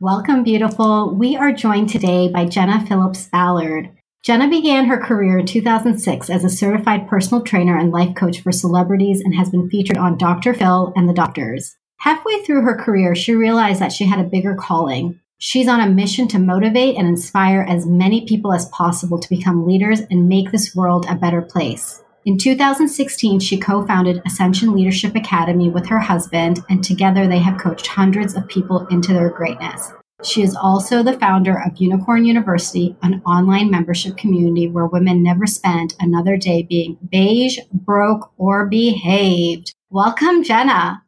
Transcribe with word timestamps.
Welcome, 0.00 0.44
beautiful. 0.44 1.12
We 1.12 1.36
are 1.36 1.50
joined 1.50 1.88
today 1.88 2.28
by 2.28 2.44
Jenna 2.44 2.86
Phillips 2.86 3.26
Ballard. 3.32 3.90
Jenna 4.22 4.48
began 4.48 4.84
her 4.84 4.96
career 4.96 5.38
in 5.38 5.46
2006 5.46 6.30
as 6.30 6.44
a 6.44 6.48
certified 6.48 7.08
personal 7.08 7.42
trainer 7.42 7.76
and 7.76 7.90
life 7.90 8.14
coach 8.14 8.40
for 8.40 8.52
celebrities 8.52 9.20
and 9.20 9.34
has 9.34 9.50
been 9.50 9.68
featured 9.68 9.96
on 9.96 10.16
Dr. 10.16 10.54
Phil 10.54 10.92
and 10.94 11.08
the 11.08 11.12
Doctors. 11.12 11.74
Halfway 11.96 12.44
through 12.44 12.62
her 12.62 12.76
career, 12.76 13.16
she 13.16 13.34
realized 13.34 13.80
that 13.80 13.90
she 13.90 14.06
had 14.06 14.20
a 14.20 14.28
bigger 14.30 14.54
calling. 14.54 15.18
She's 15.38 15.66
on 15.66 15.80
a 15.80 15.90
mission 15.90 16.28
to 16.28 16.38
motivate 16.38 16.94
and 16.94 17.08
inspire 17.08 17.66
as 17.68 17.84
many 17.84 18.24
people 18.24 18.54
as 18.54 18.68
possible 18.68 19.18
to 19.18 19.28
become 19.28 19.66
leaders 19.66 20.02
and 20.12 20.28
make 20.28 20.52
this 20.52 20.76
world 20.76 21.06
a 21.08 21.16
better 21.16 21.42
place. 21.42 22.04
In 22.28 22.36
2016, 22.36 23.40
she 23.40 23.56
co 23.56 23.86
founded 23.86 24.20
Ascension 24.26 24.74
Leadership 24.74 25.16
Academy 25.16 25.70
with 25.70 25.86
her 25.86 25.98
husband, 25.98 26.60
and 26.68 26.84
together 26.84 27.26
they 27.26 27.38
have 27.38 27.58
coached 27.58 27.86
hundreds 27.86 28.34
of 28.34 28.46
people 28.48 28.86
into 28.88 29.14
their 29.14 29.30
greatness. 29.30 29.94
She 30.22 30.42
is 30.42 30.54
also 30.54 31.02
the 31.02 31.18
founder 31.18 31.58
of 31.58 31.78
Unicorn 31.78 32.26
University, 32.26 32.94
an 33.00 33.22
online 33.24 33.70
membership 33.70 34.18
community 34.18 34.68
where 34.68 34.84
women 34.84 35.22
never 35.22 35.46
spend 35.46 35.94
another 36.00 36.36
day 36.36 36.64
being 36.64 36.98
beige, 37.10 37.60
broke, 37.72 38.30
or 38.36 38.66
behaved. 38.66 39.74
Welcome, 39.88 40.42
Jenna. 40.42 41.04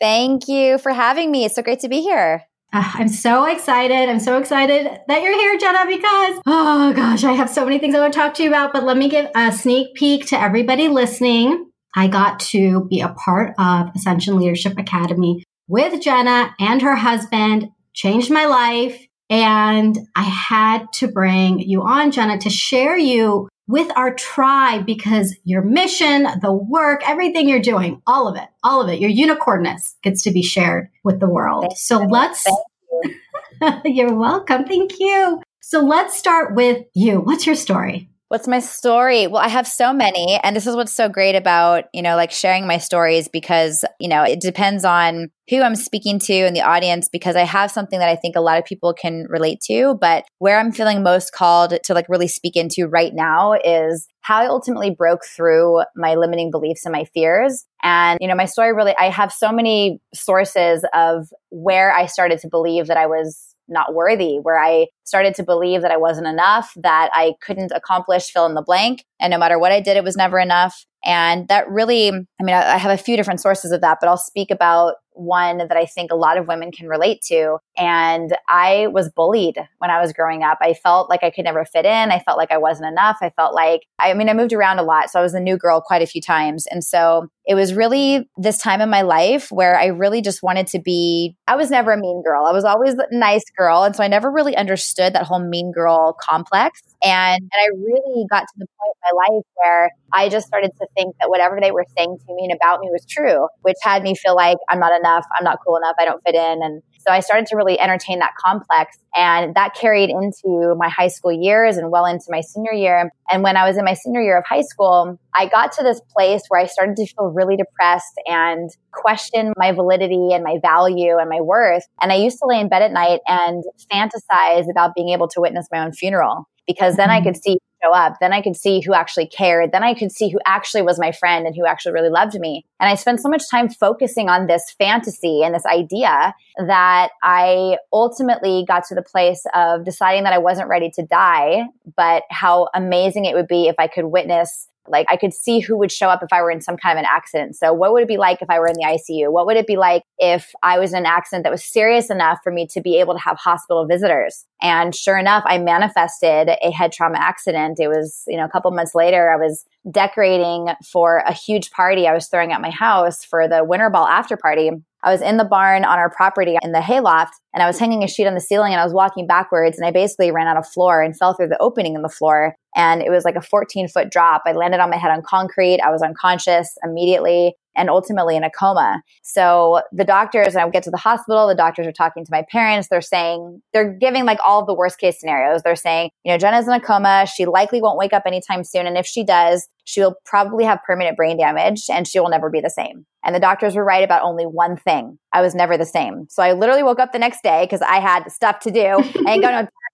Thank 0.00 0.48
you 0.48 0.78
for 0.78 0.90
having 0.90 1.30
me. 1.30 1.44
It's 1.44 1.54
so 1.54 1.62
great 1.62 1.78
to 1.80 1.88
be 1.88 2.00
here. 2.00 2.47
Uh, 2.72 2.90
I'm 2.94 3.08
so 3.08 3.44
excited. 3.44 4.08
I'm 4.08 4.20
so 4.20 4.36
excited 4.38 4.86
that 5.08 5.22
you're 5.22 5.38
here, 5.38 5.58
Jenna, 5.58 5.86
because 5.86 6.42
oh 6.46 6.92
gosh, 6.94 7.24
I 7.24 7.32
have 7.32 7.48
so 7.48 7.64
many 7.64 7.78
things 7.78 7.94
I 7.94 8.00
want 8.00 8.12
to 8.12 8.18
talk 8.18 8.34
to 8.34 8.42
you 8.42 8.50
about. 8.50 8.72
But 8.72 8.84
let 8.84 8.96
me 8.96 9.08
give 9.08 9.28
a 9.34 9.52
sneak 9.52 9.94
peek 9.94 10.26
to 10.26 10.40
everybody 10.40 10.88
listening. 10.88 11.70
I 11.96 12.08
got 12.08 12.40
to 12.40 12.84
be 12.84 13.00
a 13.00 13.08
part 13.08 13.54
of 13.58 13.88
Ascension 13.96 14.36
Leadership 14.36 14.78
Academy 14.78 15.44
with 15.66 16.00
Jenna 16.02 16.54
and 16.58 16.82
her 16.82 16.96
husband, 16.96 17.68
changed 17.94 18.30
my 18.30 18.44
life. 18.46 19.06
And 19.30 19.98
I 20.16 20.22
had 20.22 20.92
to 20.94 21.08
bring 21.08 21.60
you 21.60 21.82
on, 21.82 22.10
Jenna, 22.10 22.38
to 22.38 22.50
share 22.50 22.96
you 22.96 23.48
with 23.68 23.94
our 23.96 24.14
tribe 24.14 24.86
because 24.86 25.36
your 25.44 25.62
mission, 25.62 26.26
the 26.40 26.52
work, 26.52 27.02
everything 27.06 27.48
you're 27.48 27.60
doing, 27.60 28.02
all 28.06 28.26
of 28.26 28.34
it, 28.34 28.48
all 28.64 28.80
of 28.80 28.88
it, 28.88 28.98
your 28.98 29.10
unicornness 29.10 29.94
gets 30.02 30.22
to 30.22 30.32
be 30.32 30.42
shared 30.42 30.88
with 31.04 31.20
the 31.20 31.28
world. 31.28 31.64
Thank 31.64 31.78
so 31.78 32.00
you. 32.00 32.08
let's, 32.08 32.46
you. 32.46 33.14
you're 33.84 34.14
welcome. 34.14 34.64
Thank 34.64 34.98
you. 34.98 35.42
So 35.60 35.80
let's 35.80 36.16
start 36.16 36.54
with 36.54 36.86
you. 36.94 37.20
What's 37.20 37.46
your 37.46 37.54
story? 37.54 38.08
What's 38.28 38.46
my 38.46 38.60
story? 38.60 39.26
Well, 39.26 39.40
I 39.40 39.48
have 39.48 39.66
so 39.66 39.90
many. 39.90 40.38
And 40.42 40.54
this 40.54 40.66
is 40.66 40.76
what's 40.76 40.92
so 40.92 41.08
great 41.08 41.34
about, 41.34 41.84
you 41.94 42.02
know, 42.02 42.14
like 42.14 42.30
sharing 42.30 42.66
my 42.66 42.76
stories 42.76 43.26
because, 43.26 43.86
you 43.98 44.08
know, 44.08 44.22
it 44.22 44.38
depends 44.38 44.84
on 44.84 45.30
who 45.48 45.62
I'm 45.62 45.74
speaking 45.74 46.18
to 46.20 46.34
in 46.34 46.52
the 46.52 46.60
audience 46.60 47.08
because 47.08 47.36
I 47.36 47.44
have 47.44 47.70
something 47.70 47.98
that 47.98 48.10
I 48.10 48.16
think 48.16 48.36
a 48.36 48.42
lot 48.42 48.58
of 48.58 48.66
people 48.66 48.92
can 48.92 49.24
relate 49.30 49.62
to. 49.62 49.96
But 49.98 50.24
where 50.40 50.58
I'm 50.58 50.72
feeling 50.72 51.02
most 51.02 51.32
called 51.32 51.78
to 51.82 51.94
like 51.94 52.06
really 52.10 52.28
speak 52.28 52.54
into 52.54 52.86
right 52.86 53.14
now 53.14 53.54
is 53.64 54.06
how 54.20 54.42
I 54.42 54.46
ultimately 54.46 54.90
broke 54.90 55.24
through 55.24 55.84
my 55.96 56.14
limiting 56.16 56.50
beliefs 56.50 56.84
and 56.84 56.92
my 56.92 57.04
fears. 57.04 57.64
And, 57.82 58.18
you 58.20 58.28
know, 58.28 58.34
my 58.34 58.44
story 58.44 58.74
really, 58.74 58.94
I 58.98 59.08
have 59.08 59.32
so 59.32 59.52
many 59.52 60.02
sources 60.12 60.84
of 60.92 61.30
where 61.48 61.94
I 61.94 62.04
started 62.04 62.40
to 62.40 62.48
believe 62.48 62.88
that 62.88 62.98
I 62.98 63.06
was 63.06 63.54
not 63.68 63.94
worthy, 63.94 64.36
where 64.36 64.58
I 64.58 64.86
started 65.08 65.34
to 65.36 65.42
believe 65.42 65.82
that 65.82 65.90
I 65.90 65.96
wasn't 65.96 66.26
enough, 66.26 66.72
that 66.76 67.10
I 67.12 67.34
couldn't 67.40 67.72
accomplish 67.74 68.30
fill 68.30 68.46
in 68.46 68.54
the 68.54 68.62
blank. 68.62 69.04
And 69.20 69.30
no 69.30 69.38
matter 69.38 69.58
what 69.58 69.72
I 69.72 69.80
did, 69.80 69.96
it 69.96 70.04
was 70.04 70.16
never 70.16 70.38
enough. 70.38 70.84
And 71.04 71.48
that 71.48 71.68
really, 71.68 72.08
I 72.08 72.42
mean, 72.42 72.54
I, 72.54 72.76
have 72.76 72.90
a 72.90 73.02
few 73.02 73.16
different 73.16 73.40
sources 73.40 73.70
of 73.70 73.80
that, 73.82 73.98
but 74.00 74.08
I'll 74.08 74.16
speak 74.16 74.50
about 74.50 74.96
one 75.14 75.58
that 75.58 75.76
I 75.76 75.84
think 75.84 76.12
a 76.12 76.16
lot 76.16 76.38
of 76.38 76.48
women 76.48 76.70
can 76.70 76.88
relate 76.88 77.22
to. 77.26 77.58
And 77.76 78.36
I 78.48 78.88
was 78.88 79.10
bullied 79.10 79.58
when 79.78 79.90
I 79.90 80.00
was 80.00 80.12
growing 80.12 80.42
up. 80.42 80.58
I 80.60 80.74
felt 80.74 81.10
like 81.10 81.24
I 81.24 81.30
could 81.30 81.44
never 81.44 81.64
fit 81.64 81.84
in. 81.84 82.10
I 82.10 82.20
felt 82.20 82.38
like 82.38 82.52
I 82.52 82.58
wasn't 82.58 82.88
enough. 82.88 83.18
I 83.20 83.30
felt 83.30 83.54
like, 83.54 83.82
I 83.98 84.14
mean, 84.14 84.28
I 84.28 84.34
moved 84.34 84.52
around 84.52 84.78
a 84.78 84.84
lot. 84.84 85.10
So 85.10 85.18
I 85.18 85.22
was 85.22 85.34
a 85.34 85.40
new 85.40 85.56
girl 85.56 85.80
quite 85.80 86.02
a 86.02 86.06
few 86.06 86.20
times. 86.20 86.66
And 86.70 86.84
so 86.84 87.28
it 87.46 87.54
was 87.54 87.74
really 87.74 88.28
this 88.36 88.58
time 88.58 88.80
in 88.80 88.90
my 88.90 89.02
life 89.02 89.50
where 89.50 89.76
I 89.78 89.86
really 89.86 90.20
just 90.20 90.42
wanted 90.42 90.66
to 90.68 90.78
be, 90.78 91.36
I 91.46 91.56
was 91.56 91.70
never 91.70 91.92
a 91.92 91.96
mean 91.96 92.22
girl. 92.24 92.44
I 92.44 92.52
was 92.52 92.64
always 92.64 92.94
a 92.94 93.06
nice 93.10 93.44
girl. 93.56 93.82
And 93.82 93.96
so 93.96 94.04
I 94.04 94.08
never 94.08 94.30
really 94.30 94.56
understood 94.56 94.97
that 94.98 95.22
whole 95.22 95.38
mean 95.38 95.72
girl 95.72 96.16
complex. 96.28 96.82
And, 97.02 97.40
and 97.40 97.50
I 97.54 97.66
really 97.76 98.26
got 98.30 98.40
to 98.40 98.54
the 98.56 98.66
point 98.66 98.96
in 98.96 99.00
my 99.06 99.36
life 99.36 99.44
where 99.54 99.90
I 100.12 100.28
just 100.28 100.46
started 100.46 100.72
to 100.80 100.86
think 100.96 101.14
that 101.20 101.30
whatever 101.30 101.58
they 101.60 101.70
were 101.70 101.84
saying 101.96 102.18
to 102.26 102.34
me 102.34 102.48
and 102.50 102.52
about 102.60 102.80
me 102.80 102.88
was 102.90 103.06
true, 103.06 103.46
which 103.62 103.76
had 103.82 104.02
me 104.02 104.14
feel 104.14 104.34
like 104.34 104.58
I'm 104.68 104.80
not 104.80 104.98
enough, 104.98 105.24
I'm 105.38 105.44
not 105.44 105.58
cool 105.64 105.76
enough, 105.76 105.94
I 105.98 106.04
don't 106.04 106.22
fit 106.24 106.34
in. 106.34 106.62
And 106.62 106.82
so 107.08 107.14
I 107.14 107.20
started 107.20 107.46
to 107.46 107.56
really 107.56 107.80
entertain 107.80 108.18
that 108.18 108.32
complex. 108.38 108.98
And 109.16 109.54
that 109.54 109.74
carried 109.74 110.10
into 110.10 110.74
my 110.76 110.90
high 110.90 111.08
school 111.08 111.32
years 111.32 111.78
and 111.78 111.90
well 111.90 112.04
into 112.04 112.26
my 112.28 112.42
senior 112.42 112.74
year. 112.74 113.10
And 113.30 113.42
when 113.42 113.56
I 113.56 113.66
was 113.66 113.78
in 113.78 113.84
my 113.86 113.94
senior 113.94 114.20
year 114.20 114.36
of 114.36 114.44
high 114.46 114.60
school, 114.60 115.18
I 115.34 115.46
got 115.48 115.72
to 115.72 115.82
this 115.82 116.02
place 116.14 116.42
where 116.48 116.60
I 116.60 116.66
started 116.66 116.96
to 116.96 117.06
feel 117.06 117.28
really 117.30 117.56
depressed 117.56 118.12
and 118.26 118.68
question 118.92 119.54
my 119.56 119.72
validity 119.72 120.32
and 120.32 120.44
my 120.44 120.58
value 120.60 121.16
and 121.16 121.30
my 121.30 121.40
worth. 121.40 121.84
And 122.02 122.12
I 122.12 122.16
used 122.16 122.38
to 122.40 122.46
lay 122.46 122.60
in 122.60 122.68
bed 122.68 122.82
at 122.82 122.92
night 122.92 123.20
and 123.26 123.64
fantasize 123.90 124.70
about 124.70 124.94
being 124.94 125.08
able 125.08 125.28
to 125.28 125.40
witness 125.40 125.66
my 125.72 125.78
own 125.78 125.92
funeral 125.92 126.46
because 126.66 126.96
then 126.96 127.08
I 127.08 127.20
mm-hmm. 127.20 127.28
could 127.28 127.42
see 127.42 127.58
show 127.82 127.92
up. 127.92 128.16
Then 128.20 128.32
I 128.32 128.42
could 128.42 128.56
see 128.56 128.80
who 128.80 128.94
actually 128.94 129.26
cared. 129.26 129.72
Then 129.72 129.82
I 129.82 129.94
could 129.94 130.12
see 130.12 130.28
who 130.30 130.38
actually 130.46 130.82
was 130.82 130.98
my 130.98 131.12
friend 131.12 131.46
and 131.46 131.54
who 131.54 131.66
actually 131.66 131.92
really 131.92 132.10
loved 132.10 132.38
me. 132.38 132.64
And 132.80 132.88
I 132.88 132.94
spent 132.94 133.20
so 133.20 133.28
much 133.28 133.48
time 133.50 133.68
focusing 133.68 134.28
on 134.28 134.46
this 134.46 134.74
fantasy 134.78 135.42
and 135.42 135.54
this 135.54 135.66
idea 135.66 136.34
that 136.58 137.10
I 137.22 137.78
ultimately 137.92 138.64
got 138.66 138.84
to 138.88 138.94
the 138.94 139.02
place 139.02 139.44
of 139.54 139.84
deciding 139.84 140.24
that 140.24 140.32
I 140.32 140.38
wasn't 140.38 140.68
ready 140.68 140.90
to 140.90 141.02
die, 141.02 141.64
but 141.96 142.24
how 142.30 142.68
amazing 142.74 143.24
it 143.24 143.34
would 143.34 143.48
be 143.48 143.68
if 143.68 143.76
I 143.78 143.86
could 143.86 144.06
witness 144.06 144.68
like 144.90 145.06
I 145.08 145.16
could 145.16 145.32
see 145.32 145.60
who 145.60 145.76
would 145.78 145.92
show 145.92 146.08
up 146.08 146.22
if 146.22 146.32
I 146.32 146.42
were 146.42 146.50
in 146.50 146.60
some 146.60 146.76
kind 146.76 146.98
of 146.98 147.02
an 147.02 147.08
accident. 147.10 147.56
So 147.56 147.72
what 147.72 147.92
would 147.92 148.02
it 148.02 148.08
be 148.08 148.16
like 148.16 148.42
if 148.42 148.50
I 148.50 148.58
were 148.58 148.66
in 148.66 148.74
the 148.74 148.84
ICU? 148.84 149.32
What 149.32 149.46
would 149.46 149.56
it 149.56 149.66
be 149.66 149.76
like 149.76 150.02
if 150.18 150.52
I 150.62 150.78
was 150.78 150.92
in 150.92 151.00
an 151.00 151.06
accident 151.06 151.44
that 151.44 151.50
was 151.50 151.64
serious 151.64 152.10
enough 152.10 152.38
for 152.42 152.52
me 152.52 152.66
to 152.72 152.80
be 152.80 152.98
able 153.00 153.14
to 153.14 153.20
have 153.20 153.36
hospital 153.38 153.86
visitors? 153.86 154.44
And 154.60 154.94
sure 154.94 155.18
enough, 155.18 155.44
I 155.46 155.58
manifested 155.58 156.50
a 156.62 156.70
head 156.70 156.92
trauma 156.92 157.18
accident. 157.18 157.78
It 157.80 157.88
was, 157.88 158.24
you 158.26 158.36
know, 158.36 158.44
a 158.44 158.48
couple 158.48 158.70
months 158.70 158.94
later, 158.94 159.30
I 159.30 159.36
was 159.36 159.64
decorating 159.90 160.68
for 160.90 161.18
a 161.18 161.32
huge 161.32 161.70
party 161.70 162.06
I 162.06 162.14
was 162.14 162.28
throwing 162.28 162.52
at 162.52 162.60
my 162.60 162.70
house 162.70 163.24
for 163.24 163.48
the 163.48 163.64
winter 163.64 163.90
ball 163.90 164.06
after 164.06 164.36
party. 164.36 164.70
I 165.02 165.12
was 165.12 165.22
in 165.22 165.36
the 165.36 165.44
barn 165.44 165.84
on 165.84 165.98
our 165.98 166.10
property 166.10 166.56
in 166.62 166.72
the 166.72 166.80
hayloft 166.80 167.34
and 167.54 167.62
I 167.62 167.66
was 167.66 167.78
hanging 167.78 168.02
a 168.02 168.08
sheet 168.08 168.26
on 168.26 168.34
the 168.34 168.40
ceiling 168.40 168.72
and 168.72 168.80
I 168.80 168.84
was 168.84 168.92
walking 168.92 169.26
backwards 169.26 169.78
and 169.78 169.86
I 169.86 169.92
basically 169.92 170.30
ran 170.30 170.48
out 170.48 170.56
of 170.56 170.66
floor 170.66 171.02
and 171.02 171.16
fell 171.16 171.34
through 171.34 171.48
the 171.48 171.60
opening 171.60 171.94
in 171.94 172.02
the 172.02 172.08
floor. 172.08 172.56
And 172.74 173.00
it 173.02 173.10
was 173.10 173.24
like 173.24 173.36
a 173.36 173.40
14 173.40 173.88
foot 173.88 174.10
drop. 174.10 174.42
I 174.46 174.52
landed 174.52 174.80
on 174.80 174.90
my 174.90 174.96
head 174.96 175.10
on 175.10 175.22
concrete. 175.22 175.80
I 175.80 175.90
was 175.90 176.02
unconscious 176.02 176.76
immediately 176.84 177.54
and 177.78 177.88
ultimately 177.88 178.36
in 178.36 178.44
a 178.44 178.50
coma. 178.50 179.02
So 179.22 179.80
the 179.92 180.04
doctors, 180.04 180.48
and 180.48 180.58
I 180.58 180.68
get 180.68 180.82
to 180.82 180.90
the 180.90 180.98
hospital, 180.98 181.46
the 181.46 181.54
doctors 181.54 181.86
are 181.86 181.92
talking 181.92 182.24
to 182.24 182.30
my 182.30 182.44
parents. 182.50 182.88
They're 182.88 183.00
saying, 183.00 183.62
they're 183.72 183.90
giving 183.90 184.26
like 184.26 184.38
all 184.44 184.66
the 184.66 184.74
worst 184.74 184.98
case 184.98 185.18
scenarios. 185.20 185.62
They're 185.62 185.76
saying, 185.76 186.10
you 186.24 186.32
know, 186.32 186.38
Jenna's 186.38 186.66
in 186.66 186.74
a 186.74 186.80
coma. 186.80 187.26
She 187.26 187.46
likely 187.46 187.80
won't 187.80 187.96
wake 187.96 188.12
up 188.12 188.24
anytime 188.26 188.64
soon. 188.64 188.86
And 188.86 188.98
if 188.98 189.06
she 189.06 189.24
does, 189.24 189.68
she'll 189.84 190.16
probably 190.26 190.64
have 190.64 190.80
permanent 190.84 191.16
brain 191.16 191.38
damage 191.38 191.84
and 191.88 192.06
she 192.06 192.20
will 192.20 192.28
never 192.28 192.50
be 192.50 192.60
the 192.60 192.68
same. 192.68 193.06
And 193.24 193.34
the 193.34 193.40
doctors 193.40 193.76
were 193.76 193.84
right 193.84 194.04
about 194.04 194.22
only 194.22 194.44
one 194.44 194.76
thing. 194.76 195.18
I 195.32 195.40
was 195.40 195.54
never 195.54 195.78
the 195.78 195.86
same. 195.86 196.26
So 196.28 196.42
I 196.42 196.52
literally 196.52 196.82
woke 196.82 196.98
up 196.98 197.12
the 197.12 197.18
next 197.18 197.42
day 197.42 197.64
because 197.64 197.82
I 197.82 198.00
had 198.00 198.30
stuff 198.30 198.60
to 198.60 198.70
do. 198.70 198.80
I 198.80 199.32
ain't 199.32 199.42
to 199.42 199.68